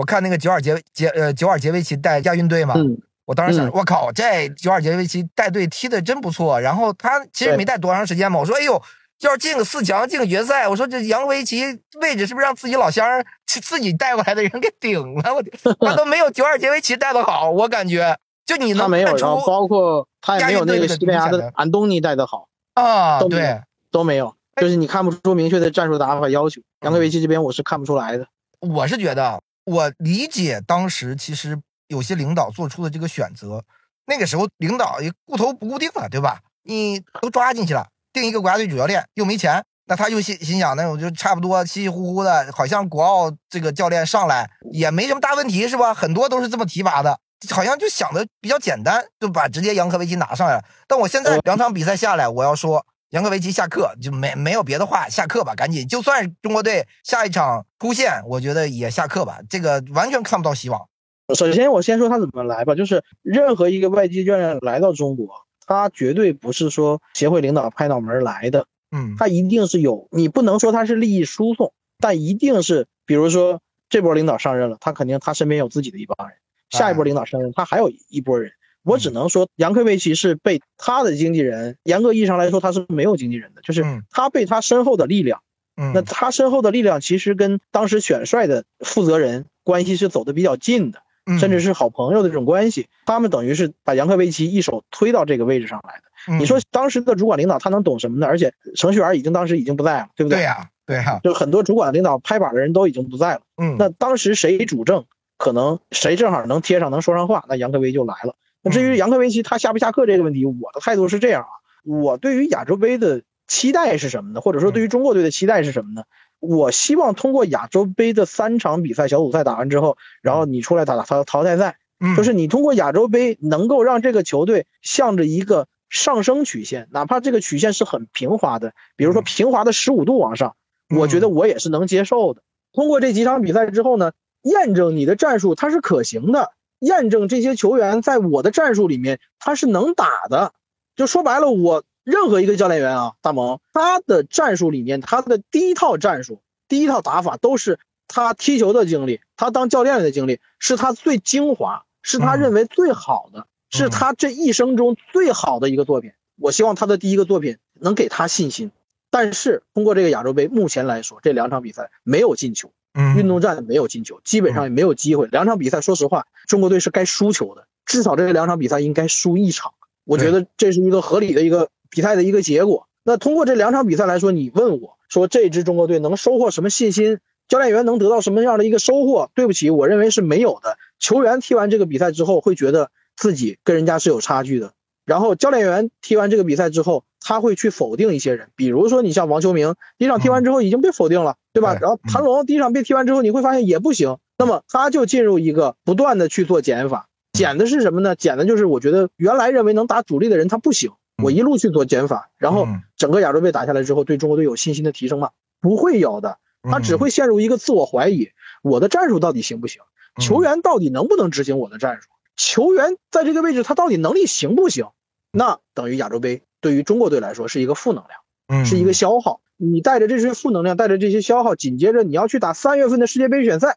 [0.00, 6.58] 我看那个久尔杰杰呃久尔杰维奇带亚运队嘛，嗯我当时想，嗯我靠，这久尔杰维奇带队踢的真不错。
[6.58, 8.82] 然后他其实没带多长时间嘛，我说，哎呦，
[9.20, 11.62] 要是进个四强，进个决赛，我说这扬科维奇
[12.00, 15.34] 位置是不是让自己老乡儿 自自己带过来的人给顶了？
[15.34, 15.42] 我
[15.86, 23.60] 他都没有久尔杰维奇带的好，我感觉就你能他没有，然后包括他也没有那个西班牙的安东尼带的好，啊，对。
[23.92, 26.62] 都没有，就是你看不出明确的战术打法要求。
[26.82, 28.24] 扬科嗯维奇这边我是看不出来的。
[28.60, 31.56] 我是觉得，我理解当时其实
[31.86, 33.62] 有些领导做出的这个选择，
[34.06, 36.40] 那个时候领导也顾头不顾腚了，对吧？
[36.64, 45.94] 你都抓进去了，定一个国家队主教练又没钱，那他就心心想，那我就差不多稀稀糊糊的，好像国奥这个教练上来也没什么大问题，是吧？
[45.94, 50.64] 很多都是这么提拔的，好像就想的比较简单，就把直接扬科维奇拿上来了。
[50.88, 52.84] 但我现在两场比赛下来，我要说。
[53.10, 55.86] 扬科维奇下课就没没有别的话，下课吧，赶紧。
[55.86, 60.88] 就算中国队下一场出线，我觉得也下课吧，这个完全看不到希望。
[61.34, 65.28] 首先，我先说他怎么来吧，就是任何一个外籍教练来到中国，
[65.66, 76.36] 他绝对不是说协会领导拍脑门来的，嗯，他一定是有，你不能说他是利益输送，但一定是，比如说这波领导上任了，他肯定他身边有自己的一帮人，
[76.70, 78.52] 下一波领导上任，他还有一波人。
[78.84, 85.42] 我只能说，杨科维奇是被他的经纪人，严格意义上来说，他是没有经纪人的，就是嗯他被他身后的力量。
[85.76, 92.88] 嗯，那他身后的力量其实跟当时选帅的负责人关系是走的比较近的，嗯甚至是好朋友的这种关系。
[93.06, 96.02] 他们等于是把杨科维奇一手推到这个位置上来的。
[96.28, 98.26] 嗯你说当时的主管领导他能懂什么呢？
[98.26, 100.38] 而且程序员已经当时已经不在了，对不对？
[100.38, 103.40] 对呀，对呀，就很多主管领导拍板的人都已经不在了。
[103.56, 105.06] 嗯，那当时谁主政，
[105.38, 108.34] 可能谁正好能贴上能说上话，那杨科维就来了。
[108.62, 111.48] 那至于杨科维奇他下不下课这个问题，我的态度是这样啊，
[111.84, 114.40] 我对于亚洲杯的期待是什么呢？
[114.40, 116.02] 或者说对于中国队的期待是什么呢？
[116.38, 130.56] 我希望通过亚洲杯的三场比赛小组赛打完之后，然后你出来打打淘淘汰赛，嗯就是你通过亚洲杯能够让这个球队向着一个上升曲线，哪怕这个曲线是很平滑的，比如说嗯平滑的十五度往上，
[130.96, 132.42] 我觉得我也是能接受的。
[132.72, 140.52] 通过这几场比赛之后呢，验证你的战术它是可行的，验证这些球员在我的战术里面他是能打的。
[140.96, 156.12] 就说白了，我任何一个教练员啊，大萌他的战术里面，他的第一套战术、第一套打法都是他踢球的经历，他当教练的经历，是他最精华，是他嗯认为最好的，是他这一生中最好的一个作品。
[156.36, 158.72] 我希望他的第一个作品能给他信心。
[159.10, 162.72] 但是通过这个亚洲杯，目前来说，这两场比赛没有进球，嗯
[163.16, 165.26] 运动战没有进球，基本上也没有机会。
[165.28, 169.72] 两场比赛，说实话，中国队是该输球的，至少这两场比赛应该输一场。
[170.04, 172.86] 我觉得这是一个合理的一个比赛的一个结果。
[173.02, 177.18] 那通过这两场比赛来说，你问我说这支中国队能收获什么信心？
[177.48, 179.30] 教练员能得到什么样的一个收获？
[179.34, 180.78] 对不起，我认为是没有的。
[180.98, 184.72] 球员踢完这个比赛之后，会觉得自己跟人家是有差距的。
[185.04, 191.76] 然后教练员踢完这个比赛之后，他会去否定一些人，比如说你像王秋明，一场踢完之后已经被否定了，对吧？
[191.80, 198.14] 然后盘龙第一场被踢完之后，你会发现也不行，那么他就进入一个不断的去做减法，减的是什么呢？
[198.14, 205.30] 减的就是我觉得原来认为能打主力的人他不行，我一路去做减法，然后嗯整个亚洲杯打下来之后，对中国队有信心的提升吗？
[205.60, 208.30] 不会有的，他只会陷入一个自我怀疑，
[208.62, 209.82] 我的战术到底行不行？
[210.20, 212.08] 球员到底能不能执行我的战术？
[212.36, 214.86] 球员在这个位置他到底能力行不行？
[215.32, 218.29] 那等于亚洲杯对于中国队来说是一个负能量，嗯
[218.64, 219.40] 是一个消耗。
[219.56, 223.76] 你带着这些负能量，带着这些消耗，紧接着你要去打三月份的世界杯预选赛，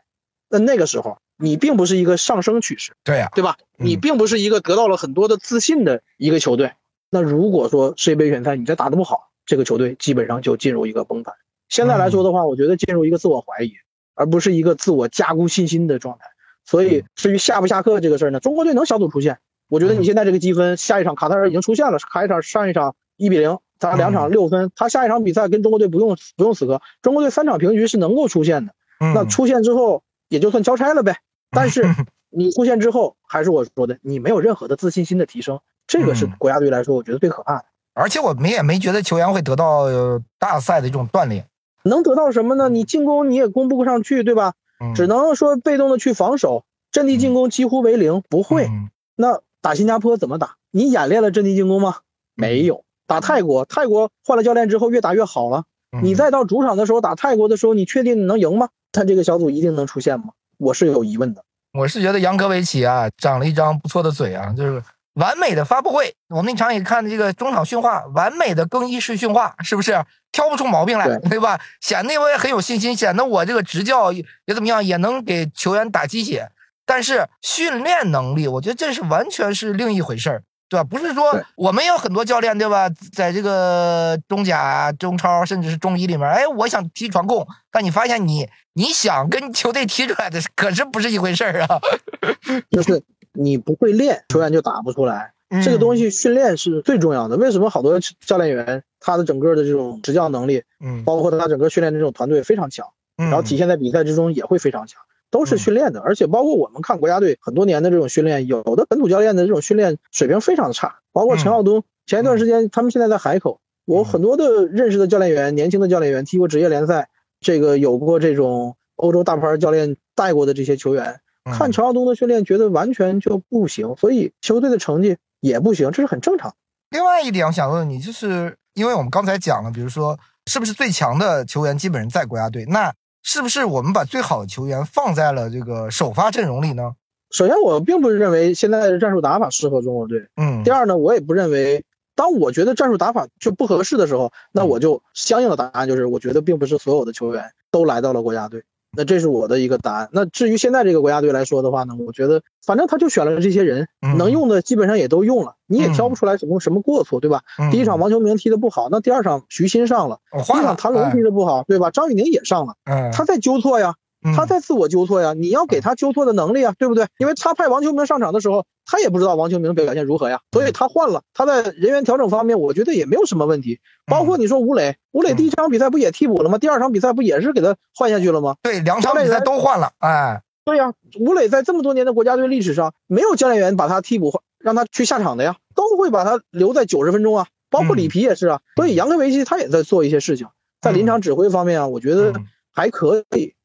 [0.49, 3.57] 那那个时候你并不是一个上升趋势，对呀，对吧？
[3.77, 6.71] 嗯你并不是一个得到了很多的自信的一个球队。
[7.09, 11.33] 那如果说世界杯选赛你再打得不好，这个球队基本上就进入一个崩盘。
[11.67, 13.73] 现在来说的话，我觉得进入一个自我怀疑，
[14.15, 16.25] 而不是一个自我加固信心的状态。
[16.65, 23.57] 所以至于下不下课这个事儿呢，中国队能小组出线，我觉得你现在这个积分，下一场卡塔尔已经出现了，卡一场上一场一比零，
[23.91, 28.73] 他两场六分，他下一场比赛跟中国队不用不用死磕，中国队三场平局是能够出现的。
[28.99, 31.17] 嗯那出现之后也就算交差了呗。
[31.51, 31.83] 但是
[32.29, 37.65] 你出现之后，还是我说的，你没有任何的自信心的提升，这个是嗯国家队来说我觉得最可怕的。
[37.93, 41.47] 而且我们也没觉得球员会得到呃大赛的这种锻炼，
[41.83, 42.69] 能得到什么呢？
[42.69, 44.53] 你进攻你也攻不上去，对吧？
[44.79, 48.65] 嗯只能说被动的去防守，阵地进攻几乎为零，不会。
[48.65, 50.55] 嗯那打新加坡怎么打？
[50.71, 51.97] 你演练了阵地进攻吗？
[52.35, 52.83] 没有。
[53.13, 55.65] 打泰国，泰国换了教练之后越打越好了。
[55.95, 58.69] 嗯你再到主场的时候打泰国的时候，你确定你能赢吗？
[58.91, 60.29] 他这个小组一定能出现吗？
[60.57, 61.43] 我是有疑问的。
[61.77, 64.81] 我是觉得扬科维奇啊，长了一张不错的嘴啊，就是
[65.13, 66.15] 完美的发布会。
[66.29, 70.03] 我们那场也看这个中场训话，完美的更衣室训话，是不是？
[70.31, 71.61] 挑不出毛病来，对对吧？
[71.79, 76.49] 显得我也很有信心，显得我这个执教也也怎么样，也能给球员打鸡血。
[76.87, 80.43] 但是训练能力，我觉得这是完全是另一回事儿，
[80.73, 80.83] 对吧？
[80.83, 82.89] 不是说我们有很多教练，对吧？
[83.11, 91.79] 在这个中甲、中超，甚至是中乙里面，哎，我想踢传控，但你发现你你想跟球队踢出来的，可是不是一回事儿啊。
[92.71, 95.31] 就是你不会练，球员就打不出来。
[95.63, 97.37] 这个东西，训练是最重要的。
[97.37, 104.99] 为什么好多教练员他的整个的这种执教能力，嗯，包括他整个训练的这种团队非常强，然然后体现在比赛之中也会非常强，
[105.33, 105.99] 都是训练的。
[105.99, 111.83] 而且包括我们看国家队很多年的这种训练，有的本土教练的这种训练水平非常的差，包括陈浩东。
[112.05, 126.53] 前一段时间他们现在在海口，我很多的认识的教练员，年轻的教练员踢过职业联赛，这个有过这种欧洲大牌教练带过的这些球员，嗯看陈浩东的训练，觉得完全就不行，所以球队的成绩也不行，这是很正常。
[126.89, 132.93] 另外一点，我想问问你，就是因为我们刚才讲了，比如说是不是最强的球员基本上在国家队，那
[133.23, 136.93] 是不是我们把最好的球员放在了这个首发阵容里呢？
[137.31, 140.27] 首先，我并不认为现在的战术打法适合中国队。
[140.35, 141.83] 嗯第二呢，我也不认为，
[142.15, 148.63] 当我觉得战术打法就不合适的时候，那我就相应的答案就是，我觉得并不是所有的球员都来到了国家队。
[148.95, 150.09] 那这是我的一个答案。
[150.11, 157.41] 那至于现在这个国家队来说的话呢，我觉得反正他就选了这些人，嗯能用的基本上也都用了，你也挑不出来什么什么过错，对吧？
[157.59, 161.89] 嗯第一场王秋明踢的不好，那第二场徐新上了，第一场谭龙踢的不好，对吧？
[161.91, 163.95] 张玉宁也上了，哎他在纠错呀。
[164.35, 167.07] 他在自我纠错呀，你要给他纠错的能力啊，对不对？
[167.17, 171.21] 因为他派王秋明上场的时候，他也不知道王秋明表现如何呀，所以他换了。
[171.33, 173.79] 他在人员调整方面，我觉得也没有什么问题。
[174.05, 176.57] 包括你说吴磊，吴磊第一场比赛不也替补了吗？
[176.57, 178.55] 第二场比赛不也是给他换下去了吗？
[178.61, 187.47] 对两场比赛都换了，哎，对呀，吴磊在这么多年的国家队历史上，没有教练员把他替补换让他去下场的呀，都会把他留在九十分钟啊。
[187.69, 190.45] 包括里皮也是啊，所以杨科维奇他也在做一些事情，
[190.79, 193.55] 在临场指挥方面啊，我觉得嗯还可以。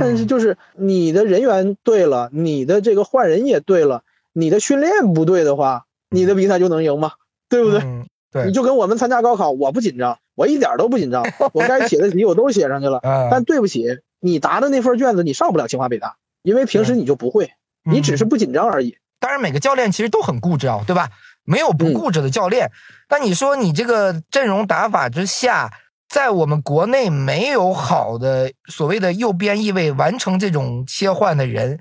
[0.00, 7.12] 但是就是你的人员对了，你的这个换人也对了，你的训练不对的话，你的比赛就能赢吗？
[7.48, 7.80] 对不对？
[7.80, 12.98] 嗯对你就跟我们参加高考，我不紧张，我一点都不紧张，我该写的题我都写上去了。
[13.04, 13.86] 嗯但对不起，
[14.18, 17.52] 你答的那份卷子你上不了清华北大，因为平时你就不会，
[17.84, 18.96] 你只是不紧张而已。
[19.20, 21.10] 当然，每个教练其实都很固执啊，对吧？
[21.44, 22.72] 没有不嗯固执的教练。
[23.08, 25.70] 但你说你这个阵容打法之下，
[26.14, 31.80] 在我们国内没有好的所谓的右边翼位完成这种切换的人，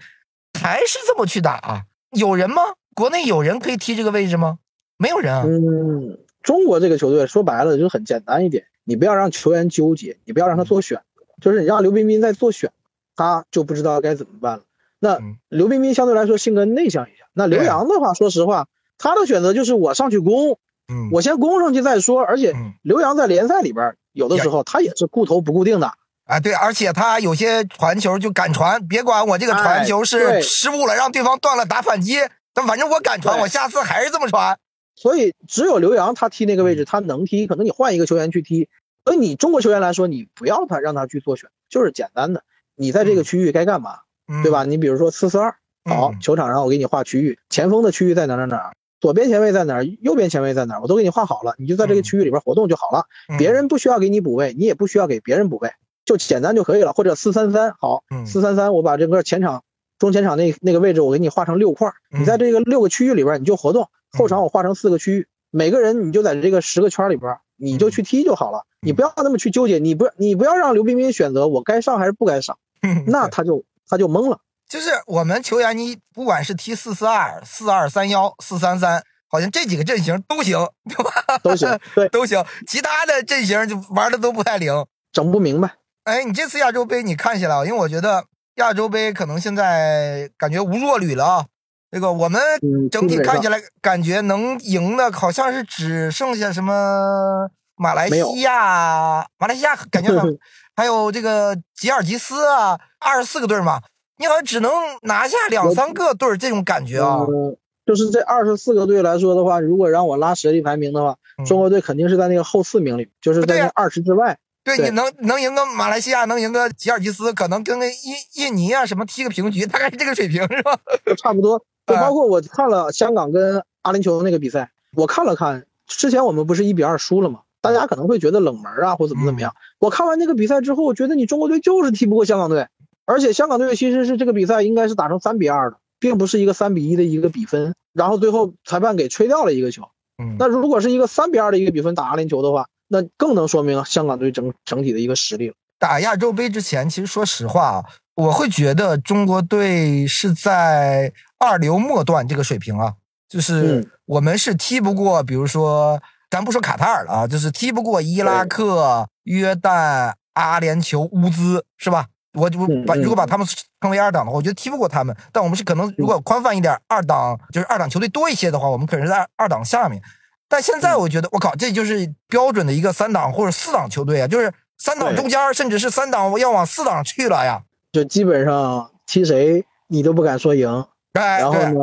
[0.60, 1.84] 还是这么去打啊？
[2.10, 2.64] 有人吗？
[2.96, 4.58] 国内有人可以踢这个位置吗？
[4.98, 5.44] 没有人啊。
[5.46, 11.00] 嗯，中国这个球队说白了就是很简单一点，你不要让球员纠结，你不要让他做选，
[11.40, 12.72] 就是你让刘彬彬在做选，
[13.16, 14.64] 他就不知道该怎么办了。
[14.98, 18.68] 那嗯刘彬彬相对来说性格内向一些，那刘洋的话，说实话，
[18.98, 20.58] 他的选择就是我上去攻，
[20.92, 22.20] 嗯，我先攻上去再说。
[22.24, 25.94] 而且嗯刘洋在联赛里边有的时候他也是固头不固定的，
[26.26, 32.18] 啊，对，而且他有些传球就敢传，别管我这个传球哎是失误了，让对方断了打反击，
[32.54, 34.58] 但反正我敢传，我下次还是这么传。
[34.96, 38.70] 所以只有刘洋他踢那个位置，他能踢，可能你换一个球员去踢。
[39.04, 42.44] 所以你中国球员来说，你不要他让他去做选，就是简单的，
[42.76, 44.64] 你在这个区域该干嘛，嗯对吧？？
[44.64, 45.58] 你比如说四四二，
[45.90, 48.74] 好嗯，球场上我给你画区域，前锋的区域在哪儿哪儿哪儿，
[49.04, 53.04] 左边前卫在哪儿，右边前卫在哪儿，我都给你画好了，你就在这个区域里边活动就好了。
[53.28, 55.74] 嗯别人不需要给你补位，你也不需要给别人补位，
[56.06, 56.94] 就简单就可以了。
[56.94, 59.66] 或者四三三，好嗯，四三三，我把整个前场、
[60.00, 68.64] 中前场那那个位置我给你画成六块你在这个六个区域里边你就活动，后场我画成四个区域，每个人你就在这个十个圈里边，你就去踢就好了。
[68.80, 72.58] 你不要那么去纠结，你不你不要让刘彬彬选择我该上还是不该上，
[73.06, 74.40] 那他就他就懵了。
[74.74, 81.38] 就是我们球员，你不管是踢四四二、四二三幺、四三三，好像这几个阵型都行，对吧？
[81.44, 82.44] 都行，对， 都行。
[82.66, 84.74] 其他的阵型就玩的都不太灵。
[85.12, 85.76] 整不明白。
[86.06, 91.46] 哎，你这次亚洲杯你看下来啊，因为我觉得亚洲杯可能现在感觉无弱旅了啊。
[91.92, 100.10] 这个我们嗯，整体看起来感觉能赢的，好像是只剩下什么马来西亚，马来西亚感觉
[100.76, 103.80] 还有这个吉尔吉斯啊，二十四个队嘛，
[104.18, 104.72] 你好像只能
[105.02, 107.18] 拿下两三个队儿，这种感觉啊。
[107.28, 114.38] 呃，就是这二十四个队来说的话，如果让我拉实力排名的话，嗯中国队肯定是在那个后四名里，就是在那二十之外。
[114.64, 117.96] 对对你能能赢个马来西亚，能赢个吉尔吉斯，可能跟个印
[118.36, 120.80] 印尼啊什么踢个平局，大概是这个水平是吧？
[121.22, 121.62] 差不多。
[121.86, 127.42] 就啊包括我看了香港跟阿联酋那个比赛，我看了看，之前我们不是一比二输了吗？
[127.60, 129.54] 大家可能会觉得冷门啊，或怎么怎么样。
[129.80, 132.68] 我看完那个比赛之后，我觉得你中国队就是踢不过香港队，
[133.06, 137.74] 而且香港队其实是这个比赛应该是打成三比二的，并不是一个三比一的一个比分。
[137.94, 139.84] 然后最后裁判给吹掉了一个球。
[140.22, 145.56] 嗯那如果是一个三比二的一个比分打阿联酋的话，那更能说明香港队整整体的一个实力了。
[145.80, 147.86] 打亚洲杯之前，其实说实话啊，
[148.16, 152.94] 我会觉得中国队是在二流末段这个水平啊，
[153.28, 162.06] 就是我们是踢不过，比如说咱不说卡塔尔了啊，就是踢不过伊拉克、约旦、阿联酋、乌兹，是吧？
[162.34, 163.46] 我就把如果把他们
[163.82, 165.16] 称为二档的话，我觉得踢不过他们。
[165.32, 170.02] 但我们是可能如果宽泛一点，二档就是二档球队多一些的话，我们可能是在二档下面。
[170.48, 177.64] 但现在我觉得，我靠，这就是标准的一个三档或者四档球队啊，就是三档中间，甚至是三档要往四档去了呀。
[177.92, 180.86] 就基本上踢谁你都不敢说赢。
[181.14, 181.74] 哎，然后呢，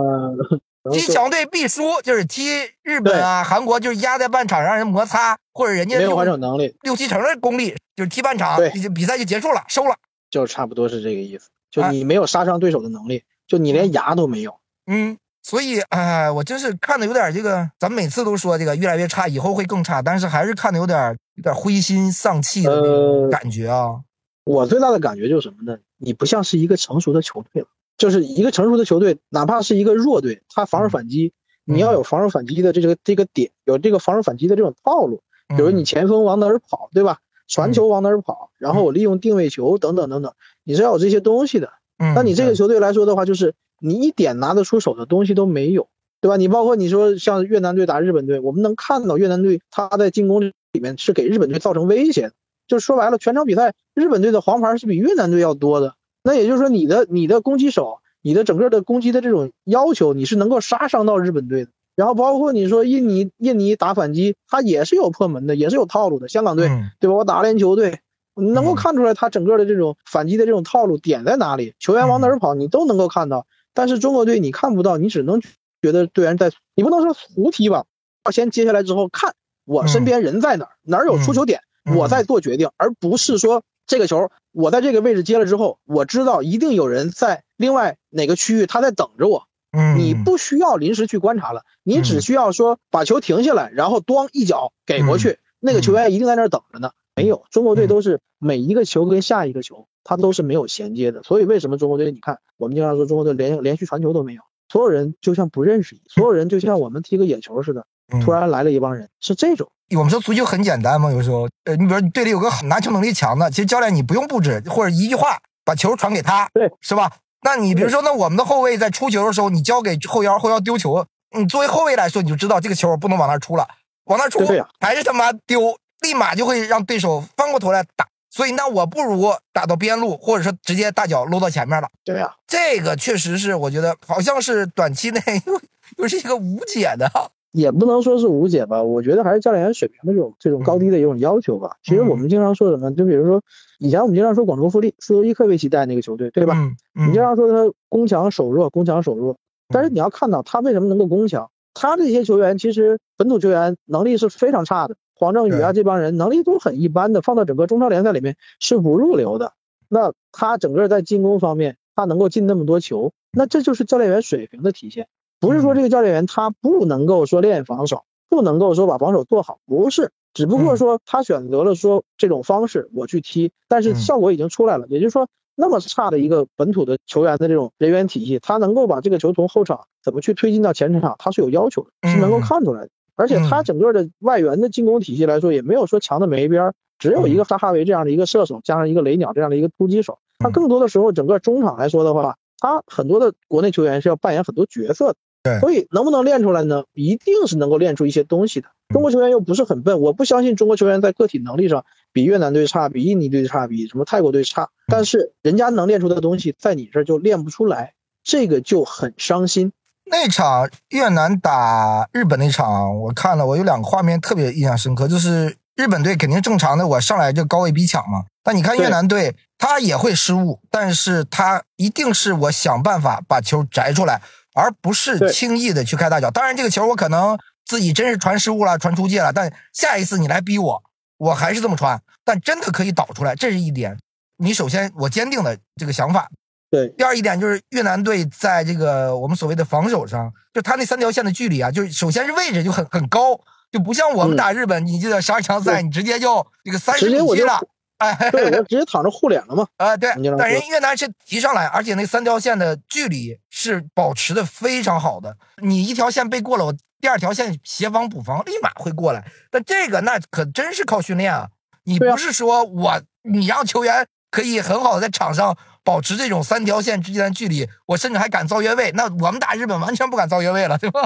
[0.92, 2.48] 踢强队必输，就是踢
[2.82, 8.59] 日本啊、韩国，就是压在半场让人摩擦，或者人家没有还手能力，六七成的功力，就是踢半场，
[8.94, 9.94] 比赛就结束了，收了。
[10.31, 14.61] 就差不多是这个意思，就你没有杀伤对手的能力，就你连牙都没有。
[14.87, 24.01] 嗯，所以哎，我真是看的有点这个，咱们每次都说这个越来越差，以后会更差，但是还是看的有点有点灰心丧气的感觉啊。
[24.45, 25.78] 我最大的感觉就是什么呢？
[25.99, 31.33] 你不像是一个成熟的球队了，就是一个成熟的球队，哪怕是一个弱队，他防守反击，
[31.64, 37.18] 你要有防守反击的这个这个点，有这个防守反击的这种套路，比如你前锋往哪儿跑，对吧？
[37.51, 40.32] 传球往哪儿跑，然后我利用定位球等等等等，
[40.64, 41.72] 你是要有这些东西的。
[41.98, 45.88] 嗯那你这个球队来说的话，就是你一点拿得出手的东西都没有，
[46.20, 46.36] 对吧？
[46.36, 52.32] 你包括你说像越南队打日本队，我们能看到越南队他在进攻里面是给日本队造成威胁的。
[52.68, 55.94] 就是说白了，全场比赛日本队的黄牌是比越南队要多的。
[56.22, 61.70] 那也就是说，你的你的攻击手，你的整个的攻击的这种要求，你是能够杀伤到日本队的。
[62.01, 66.28] 然后包括你说印尼，印尼打反击，他也是有破门的，也是有套路的。
[66.28, 66.66] 香港队，
[66.98, 67.16] 对吧？
[67.16, 68.01] 我打联球队，
[68.34, 73.46] 能够看出来他整个的这种反击的这种套路点在哪里，球员往哪儿跑，你都能够看到。
[73.74, 75.42] 但是中国队你看不到，你只能
[75.82, 77.84] 觉得队员在，你不能说胡踢吧？
[78.24, 79.34] 要先接下来之后看
[79.66, 81.61] 我身边人在哪儿，哪儿有出球点，
[81.94, 89.44] 我再做决定，而不是说这个球我在这个位置接了之后，我知道一定有人在另外哪个区域他在等着我。
[89.73, 96.91] 嗯，你不需要临时去观察了，你只需要说把球停下来，然后咣一脚给过去，那个球员一定在那儿等着呢。
[97.16, 101.23] 没有，中国队都是每一个球跟下一个球，他都是没有衔接的。
[101.23, 102.11] 所以为什么中国队？
[102.12, 107.85] 你看，我们经常说中国队连连续传球都没有，所有人就像不认识，所有人就像我们踢个野球似的，
[108.25, 109.71] 突然来了一帮人，是这种。
[109.97, 117.11] 我们说足球很简单嘛，有时候，呃，你比如队里有个拿球能力强的，其实教练你不用布置，或者一句话把球传给他，对，是吧？
[117.43, 123.66] 那你比如说，那我们的后卫在出球的时候，你交给后腰，后腰丢球，你作为后卫来说，你就知道这个球不能往那出了，
[124.05, 124.45] 往那出
[124.80, 128.07] 还是他妈丢，立马就会让对手翻过头来打。
[128.32, 131.88] 所以，那我不如打到边路，或者说直接大脚搂到前面了。
[132.05, 135.61] 对呀，这个确实是我觉得好像是短期内 又
[135.99, 137.11] 又是一个无解的，
[137.53, 138.82] 也不能说是无解吧。
[138.82, 141.76] 我觉得还是教练员水平的这种这种高低的一种要求吧。
[141.82, 143.42] 其实我们经常说什么，就比如说。
[143.82, 146.55] 以前我们经常说广州富力斯托伊克维奇带那个球队，对吧？
[146.94, 149.38] 嗯，你经常说他攻强守弱，攻强守弱。
[149.68, 159.55] 但是你要看到他为什么能够攻强，他这些球员其实本土球员能力是非常差的，黄正宇啊这帮人能力都很一般的，放到整个中超联赛里面是不入流的。
[159.88, 165.09] 那他整个在进攻方面，他能够进那么多球，那这就是教练员水平的体现。
[165.41, 170.12] 不是说这个教练员他不能够说练防守，不能够说把防守做好，不是。
[170.32, 174.86] 只不过说他选择了说这种方式我去踢，但是效果已经出来了。
[174.88, 175.26] 也就是说，
[175.57, 182.91] 那么差的一个本土的球员的这种人员体系，他能够把这个球从后场怎么去推进到前场，他是有要求的，是能够看出来的。
[183.16, 190.18] 而且他整个的外援的进攻体系来说，也没有说强的没边，只有一个哈哈维这样的一个射手，加上一个雷鸟这样的一个突击手。
[190.38, 195.16] 他更多的时候，整个中场来说的话，他很多的国内球员是要扮演很多角色的。
[195.43, 196.84] 对，所以能不能练出来呢？
[196.93, 198.68] 一定是能够练出一些东西的。
[198.91, 204.68] 中国球员又不是很笨，我不相信中国球员在个体能力上比越南队差，比印尼队差，比什么泰国队差。
[204.86, 209.72] 但是人家能练出的东西，在你这儿就练不出来，这个就很伤心。
[210.05, 218.24] 那场越南打日本那场，我看了，我有两个画面特别印象深刻，就是日本队肯定正常的，我上来就高位逼抢嘛。
[218.43, 224.20] 但你看越南队，他也会失误，但是他一定是我想办法把球摘出来。
[224.61, 226.31] 而不是轻易的去开大脚。
[226.31, 229.33] 当然，这个球我可能自己真是传失误了，传出界了。
[229.33, 230.83] 但下一次你来逼我，
[231.17, 232.01] 我还是这么传。
[232.25, 233.99] 但真的可以导出来，这是一点。
[234.37, 236.29] 你首先我坚定的这个想法。
[236.71, 236.89] 对。
[236.91, 243.41] 第二一点就是越南队在这个我们所谓的防守上，就他那三条线的距离啊，就是首先是位置就很很高，
[243.73, 247.61] 就不像我们打日本，你记得十二强赛，你直接就这个三十米去了。
[248.01, 249.66] 哎，对我直接躺着护脸了嘛？
[249.76, 255.36] 啊，对，但人越南是提上来，而且那三条线的距离是保持的非常好的。
[255.62, 259.24] 你一条线背过了，我第二条线协防补防立马会过来。
[259.51, 261.48] 但这个那可真是靠训练啊！
[261.84, 268.92] 你不是说我你让球员可以很好的在场上保持这种三条线之间的距离，我甚至还敢造越位。
[268.92, 271.03] 那我们打日本完全不敢造越位了，对吧？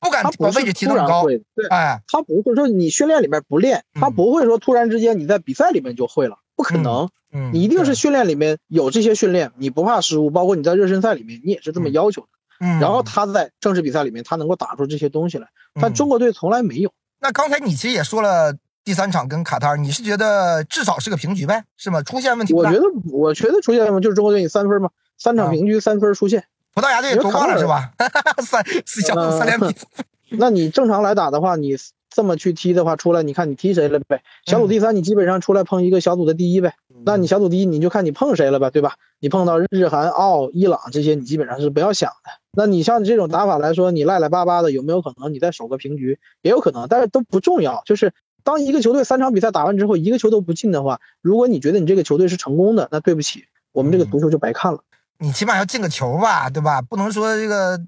[0.00, 1.24] 不敢把位置提那么高。
[1.26, 1.40] 对，
[1.70, 7.08] 哎，他不会说你训练里面不练，他不会说突然之间你在比赛里面就会了，不可能。
[7.32, 12.28] 嗯，你一定是训练里面有这些训练，你不怕失误，包括你在热身赛里面，你也是这么要求的。
[12.60, 15.46] 嗯，然后他在正式比赛里面，他能够打出这些东西来，
[15.80, 16.90] 但中国队从来没有。
[17.20, 22.02] 那刚才你其实也说了，第三场跟卡塔尔，你是觉得至少是个平局呗，是吗？
[22.02, 22.82] 出现问题我觉得，
[23.12, 24.88] 我觉得出现问题就是中国队以三分嘛，
[25.18, 26.44] 三场平局三分出现。
[26.74, 27.92] 葡萄牙队夺冠了是吧？
[28.42, 29.74] 三四小组三连平。
[30.38, 31.76] 那你正常来打的话，你
[32.10, 34.22] 这么去踢的话，出来你看你踢谁了呗？
[34.44, 36.74] 小组第三，你基本上出来碰一个小组的第一呗。
[37.04, 38.94] 那你小组第一，你就看你碰谁了呗，对吧？
[39.20, 42.30] 你碰到日韩、澳、伊朗这些，你基本上是不要想的。
[42.52, 46.18] 那你像你这种打法来说，你赖赖巴巴的，有没有可能你再守个平局？
[46.42, 47.82] 也有可能，但是都不重要。
[47.86, 48.12] 就是
[48.44, 54.80] 当一个球队三场比赛打完之后，一个球都不进的话，如果你觉得你这个球队是成功的，那对不起，我们这个足球就白看了。
[55.18, 56.80] 你起码要进个球吧，对吧？
[56.80, 57.78] 不能说这个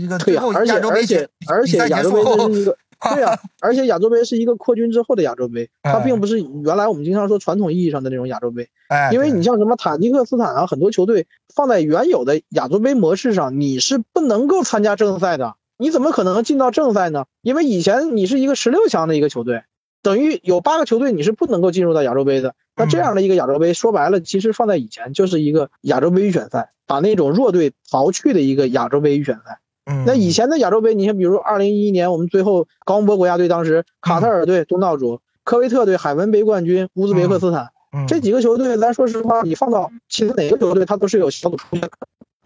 [0.00, 1.00] 这个最后亚洲杯
[1.46, 2.76] 而且亚洲杯是一个
[3.14, 8.68] 对呀，而且亚洲杯是一个扩军之后的亚洲杯，它并不是原来我们经常说传统意义上的那种亚洲杯。
[8.88, 15.54] 哎，因为你像什么塔吉克斯坦啊，很多球队放在原有的亚洲杯模式上，你是不能够参加正赛的。
[15.78, 17.24] 你怎么可能进到正赛呢？
[17.40, 19.62] 因为以前你是一个十六强的一个球队，
[20.02, 22.54] 等于有八个球队你是不能够进入到亚洲杯的。
[22.76, 26.70] 那这样的一个亚洲杯，说白了，其实放在以前就是一个亚洲杯预选赛。
[26.86, 37.68] 把那种弱队淘去的一个亚洲杯预选赛，嗯，那以前的亚洲杯，你像比如二零一一年我们最后高洪波国家队当时卡塔尔队东道主，科威特队海文杯冠军，乌兹别克斯坦，
[38.08, 41.88] 这几个球队，咱说实话，你放到其他哪个球队，他都是有小组出线。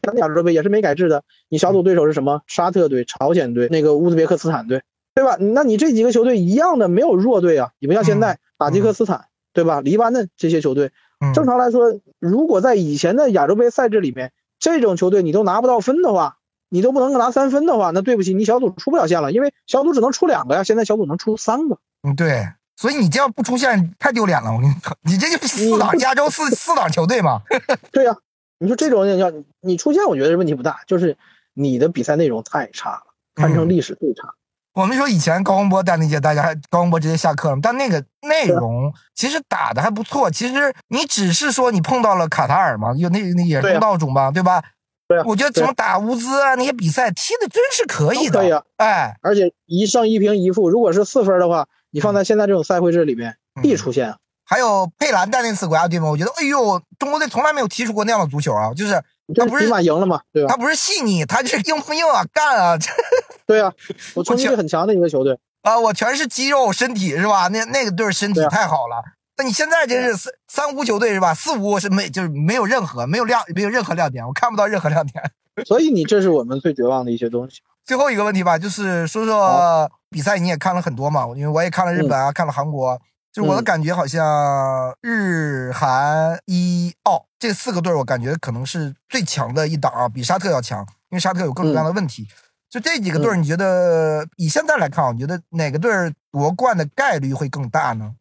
[0.03, 2.43] 咱亚洲杯也是没改制的，你小组对手是什么？
[2.47, 4.83] 沙特队、朝鲜队、那个乌兹别克斯坦队，
[5.15, 5.37] 对吧？
[5.39, 9.81] 那你这几个球队一样的没有弱队啊，你不像现在塔吉克斯坦，对吧？
[9.81, 10.91] 黎巴嫩这些球队。
[11.33, 16.37] 正常来说，如果在以前的亚洲杯赛制里面，这种球队你都拿不到分的话，
[16.69, 20.65] 你都不能拿三分的话，那对不起，你小组出不了线了，因为小组只能出两个呀。
[20.65, 21.79] 现在小组能出三个。
[22.03, 22.47] 嗯，对，
[22.77, 24.53] 所以你这样不出线太丢脸了。
[24.53, 27.41] 我跟你说，你这就是四档亚洲四四档球队嘛。
[27.91, 28.15] 对呀，
[28.59, 31.17] 你说这种要你出现，我觉得问题不大，就是
[31.55, 33.03] 你的比赛内容太差了，
[33.35, 34.35] 堪称历史最差。
[34.75, 40.29] 我们说以前高洪波带那届，大家还高洪波直接下课了，但那个内容其实打的还不错。
[40.29, 44.63] 其实你只是说你碰到了卡塔尔嘛，有那那也是东道主嘛，对吧？
[45.07, 48.63] 对，我觉得怎么打乌兹啊那些比赛踢的真是可以的，可以啊。
[48.79, 54.15] 哎，而且一胜一平一负，如果是四分的话，你放在现在这种赛会制里面必出现。
[54.47, 59.01] 还有佩兰带那次国家队嘛，我觉得哎呦，中国队从来没有踢出过那样的足球啊，就是
[59.35, 60.49] 他不是起码赢了嘛，对吧？
[60.51, 62.79] 他不是细腻，他就是硬不硬啊，干啊。
[63.47, 63.73] 对啊，
[64.15, 67.49] 我冲击力很强的一个球队啊，我全是肌肉身体是吧？
[67.49, 69.03] 那那个队身体太好了。
[69.37, 71.35] 那你现在真是三三无球队是吧？
[71.35, 75.23] 四无是没就是没有任何没有亮没有任何亮点，我看不到任何亮点。
[75.67, 77.61] 所以你这是我们最绝望的一些东西。
[77.85, 81.27] 最后一个问题吧，就是说说比赛，你也看了很多嘛？
[81.37, 82.99] 因为我也看了日本啊，看了韩国，
[83.35, 92.29] 就是我的感觉好像日韩伊澳这四个队，我感觉可能是最强的一档啊，比沙特要强，因为沙特有各种各样的问题。
[92.71, 98.15] 就这几个队儿，你觉得以现在来看，你觉得哪个队儿夺冠的概率会更大呢？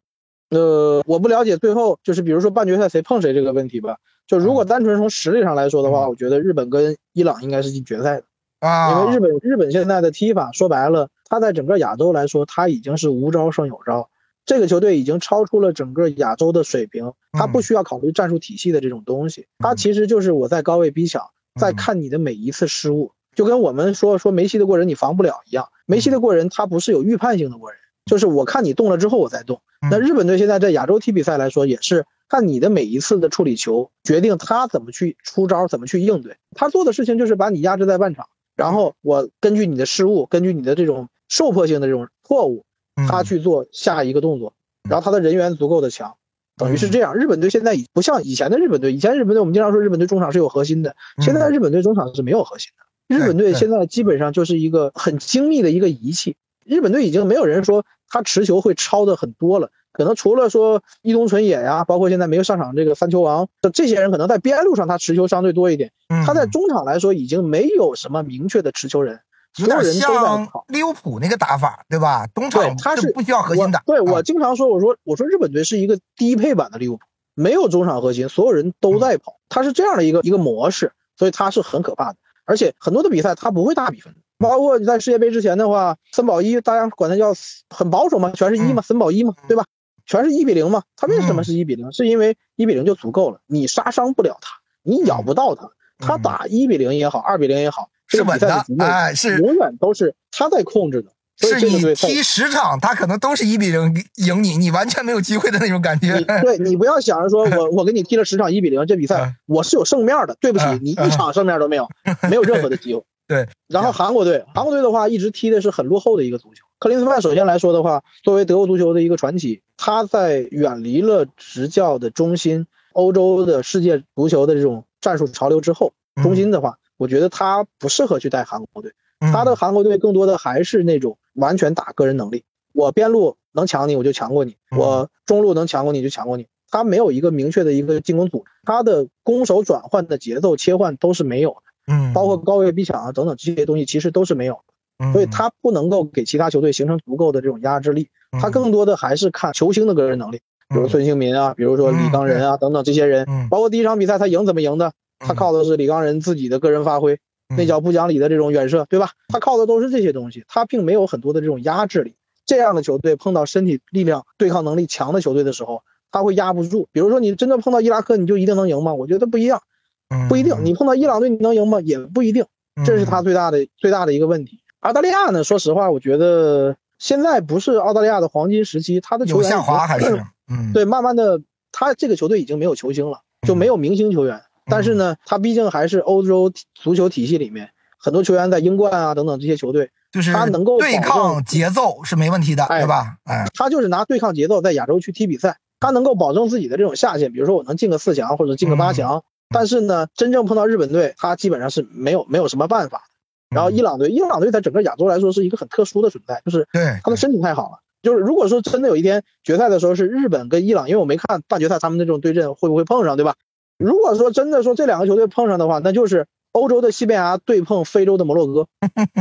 [0.50, 3.98] 呃，我不了解最后就是比如说半决赛谁碰谁这个问题吧。
[4.26, 8.24] 就如果单纯从实力上来说的话，我觉得日本跟伊朗应该是进决赛的
[8.58, 9.04] 啊。
[9.04, 14.08] 因为日本日本现在的踢法说白了，他在整个亚洲来说，他已经是无招胜有招。
[14.46, 23.12] 这个球队已经超出了整个亚洲的水平，他不需要考虑战术体系的这种东西，他其实就是我在高位逼抢，在看你的每一次失误。
[23.34, 29.60] 就跟我们说说梅西的过人你防不了一样，梅西的过人他不是有预判性的过人，就是我看你动了之后我再动。
[29.90, 36.36] 那日本队现在在亚洲踢比赛来说，也是看你的每一次的处理球，决定他怎么去出招，怎么去应对。
[36.54, 42.64] 他做的事情就是把你压制在半场，然后我根据你的失误，根据你的这种受迫性的这种错误，
[43.08, 44.54] 他去做下一个动作，
[44.88, 46.14] 然后他的人员足够的强，
[46.56, 47.14] 等于是这样。
[47.14, 52.84] 日本队现在已不像以前的日本队，以前日本队我们经常说日本队中场是有核心的，现在日本队中场是没有核心的。
[53.06, 56.36] 日本队现在基本上就是一个很精密的一个仪器。
[56.64, 65.92] 日本队已经没有人说他持球会超的很多了，可能除了说伊东纯也呀，包括现在没有上场这个三球王，这些人可能在边路上他持球相对多一点。
[66.24, 69.22] 他在中场来说已经没有什么明确的持球人，所
[69.58, 70.48] 有点像。
[70.68, 72.26] 利物浦那个打法，对吧？
[72.34, 73.82] 中场他是不需要核心的。
[73.86, 82.18] 对我经常说，我说我说日本队是一个低配版的利物浦，没有中场核心，所有人都在跑，他是这样的一个一个模式，所以他是很可怕的。
[82.44, 87.32] 而且很多的比赛他不会大比分，包括你在世界杯之前的话，森保一大家管他叫
[87.70, 89.64] 很保守嘛，全是一嘛，森保一嘛，对吧？
[90.06, 90.82] 全是一比零嘛。
[90.96, 91.90] 他为什么是一比零？
[91.92, 95.70] 是因为一比零就足够了，你杀伤不了他，你咬不到他。
[95.98, 101.10] 他打一比零也好，二比零也好，这个比赛的哎是永远都是他在控制的。
[101.36, 106.24] 是你踢十场，他可能都是一比零赢你，你完全没有机会的那种感觉你。
[106.24, 110.36] 对你不要想着说我 我给你踢了十场一比零，这比嗯赛我是有胜面的。
[110.40, 111.88] 对不起嗯，你一场胜面都没有，
[112.30, 113.02] 没有任何的机会。
[113.26, 116.62] 对，然后韩国队，韩国队的话一直踢的是很落后的一个足球。
[116.78, 128.92] 克林斯曼首先来说的话，作为德国足球的一个传奇，他在远离了执教的中心、欧洲的世界足球的这种战术潮流之后，中心的话，我觉得他不适合去带韩国队。
[129.20, 129.30] 嗯。
[129.30, 134.78] 他的韩国队更多的还是那种完全打个人能力，我边路能抢你我就强过你，嗯。
[134.78, 136.46] 我中路能强过你就强过你。
[136.70, 145.06] 他没有一个明确的一个进攻组，他的攻守转换的节奏切换都是没有的，嗯，包括高位逼抢啊等等这些东西其实都是没有的。
[145.06, 148.08] 嗯，所以他不能够给其他球队形成足够的这种压制力，
[148.40, 157.14] 他更多的还是看球星的个人能力，比如孙兴民啊，比如说李刚仁啊等等这些人嗯，包括第一场比赛他赢怎么赢的，他靠的是李刚仁自己的个人发挥，
[157.48, 159.10] 嗯那叫不讲理的这种远射，对吧？
[159.28, 162.14] 他靠的都是这些东西，他并没有很多的这种压制力。
[162.46, 166.88] 这样的球队碰到身体力量、对抗能力强的球队的时候，他会压不住。
[166.92, 168.92] 比如说你真的碰到伊拉克，你就一定能赢吗？
[168.92, 169.62] 我觉得不一样，
[170.10, 170.54] 嗯不一定。
[170.62, 171.80] 你碰到伊朗队你能赢吗？
[171.80, 172.44] 也不一定。
[172.84, 174.60] 这是他最大的最大的一个问题。
[174.80, 181.40] 澳大利亚呢，说实话，我觉得现在不是澳大利亚的黄金时期，他的球员有下滑还是 嗯对，慢慢的，
[181.72, 184.42] 他这个球队已经没有球星了，就没有明星球员。
[184.66, 193.16] 但是呢，他毕竟还是欧洲足球体系里面很多球员在英冠啊等等这些球队，就是他能够对抗节奏是没问题的，哎对吧？
[193.24, 199.22] 哎，他就是拿对抗节奏在亚洲去踢比赛，他能够保证自己的这种下限，比如说我能进个四强或者进个八强。
[199.50, 203.04] 但是呢，真正碰到日本队，他基本上是没有没有什么办法。
[203.50, 207.78] 然后伊朗队，伊朗队在整个亚洲来说是一个很特殊的存在，就是对他的身体太好了。
[208.02, 213.34] 就是如果说真的有一天决赛的时候是日本跟伊朗，因为我没看半决赛他们的这种对阵会不会碰上，对吧？
[213.78, 218.68] 如果说真的说这两个球队碰上的话，那就是欧洲的西班牙对碰非洲的摩洛哥，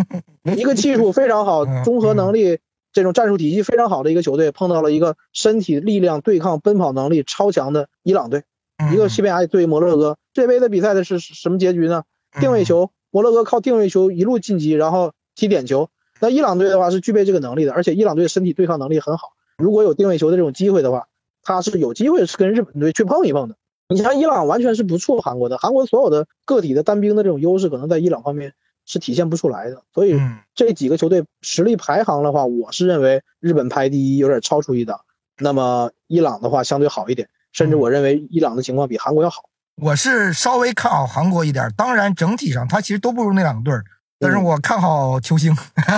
[0.56, 2.60] 一个技术非常好、综合能力、
[2.91, 8.43] 这种战术体系非常好的一个球队，碰到了一个身体力量、对抗、奔跑能力超强的伊朗队，
[8.91, 10.18] 一个西班牙对摩洛哥。
[10.34, 12.04] 这杯的比赛的是什么结局呢？
[12.39, 15.89] 定位球，摩洛哥靠定位球一路晋级，然后踢点球。
[16.20, 19.30] 那伊朗队的话是具备这个能力的，而且伊朗队身体对抗能力很好。
[19.58, 21.08] 如果有定位球的这种机会的话，
[21.43, 23.56] 他是有机会是跟日本队去碰一碰的。
[23.89, 28.53] 你像伊朗完全是不怵韩国的，韩国所有的个体的单兵的这种优势，可能在伊朗方面
[28.86, 29.84] 是体现不出来的。
[29.93, 30.39] 所以嗯。
[30.55, 35.01] 这几个球队实力排行的话，我是认为日本排第一有点超出一档，
[35.39, 39.43] 那么伊朗的话相对好一点，甚至我认为伊朗的情况比韩国要好。
[39.81, 43.84] 我是稍微看好韩国一点，当然整体上他其实都不如那两队儿，
[44.19, 45.55] 但是我看好球星，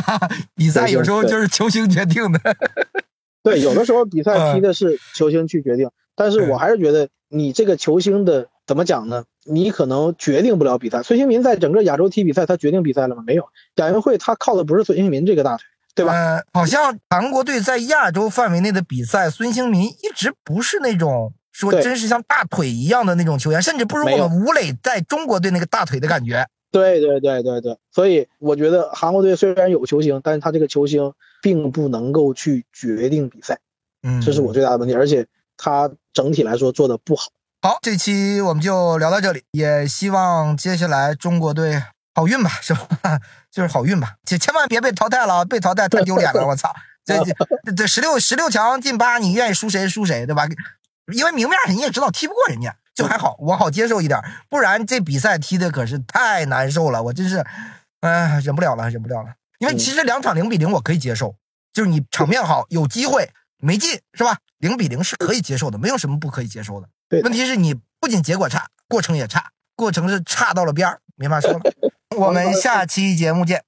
[0.56, 2.40] 比赛有时候就是球星决定的。
[3.44, 4.56] 对，有的时候比赛嗯。
[4.56, 9.26] 踢的是球星去决定，但是我还是觉得你这个球星的怎么讲呢？
[9.46, 11.04] 你可能决定不了比赛。
[11.04, 13.24] 孙兴民在整个亚洲踢比赛，他决定比赛了吗？
[13.28, 13.46] 没有。
[13.76, 16.14] 亚运会他靠的不是孙兴民这个大腿，对吧？
[16.14, 26.48] 呃，好像韩国队在亚洲范围内的比赛，孙兴民一直不是那种说真是像大腿一样的那种球员，甚至不如我们吴磊在中国队那个大腿的感觉。
[26.72, 33.60] 对对对对对，所以我觉得韩国队虽然有球星，但是他这个球星并不能够去决定比赛，
[34.04, 37.28] 嗯，这是我最大的问题，而且他整体来说做的不好。
[37.62, 42.88] 好，这期我们就聊到这里，也希望接下来中国队好运吧，是吧？
[43.52, 46.74] 就是好运吧，千千万别被淘汰了，被淘汰太丢脸了，我操！
[47.04, 47.18] 这
[47.66, 50.48] 这这十六十六强进八，你愿意输谁输谁，对吧？
[51.14, 57.46] 因为明面上你也知道踢不过人家，就还好，我好接受一点，不然这比赛踢的可是太难受了，我真是，
[58.02, 59.30] 哎，忍不了了，忍不了了。
[59.60, 61.36] 因为其实两场零比零我可以接受，
[61.74, 64.38] 就是你场面好，有机会没进是吧？
[64.58, 66.90] 零比零是可以接受的，没有什么不可以接受的。
[67.08, 71.62] 对问题是你不仅结果差，过程也差，过程是差到了边儿，没法说了。
[72.18, 73.64] 我们下期节目见。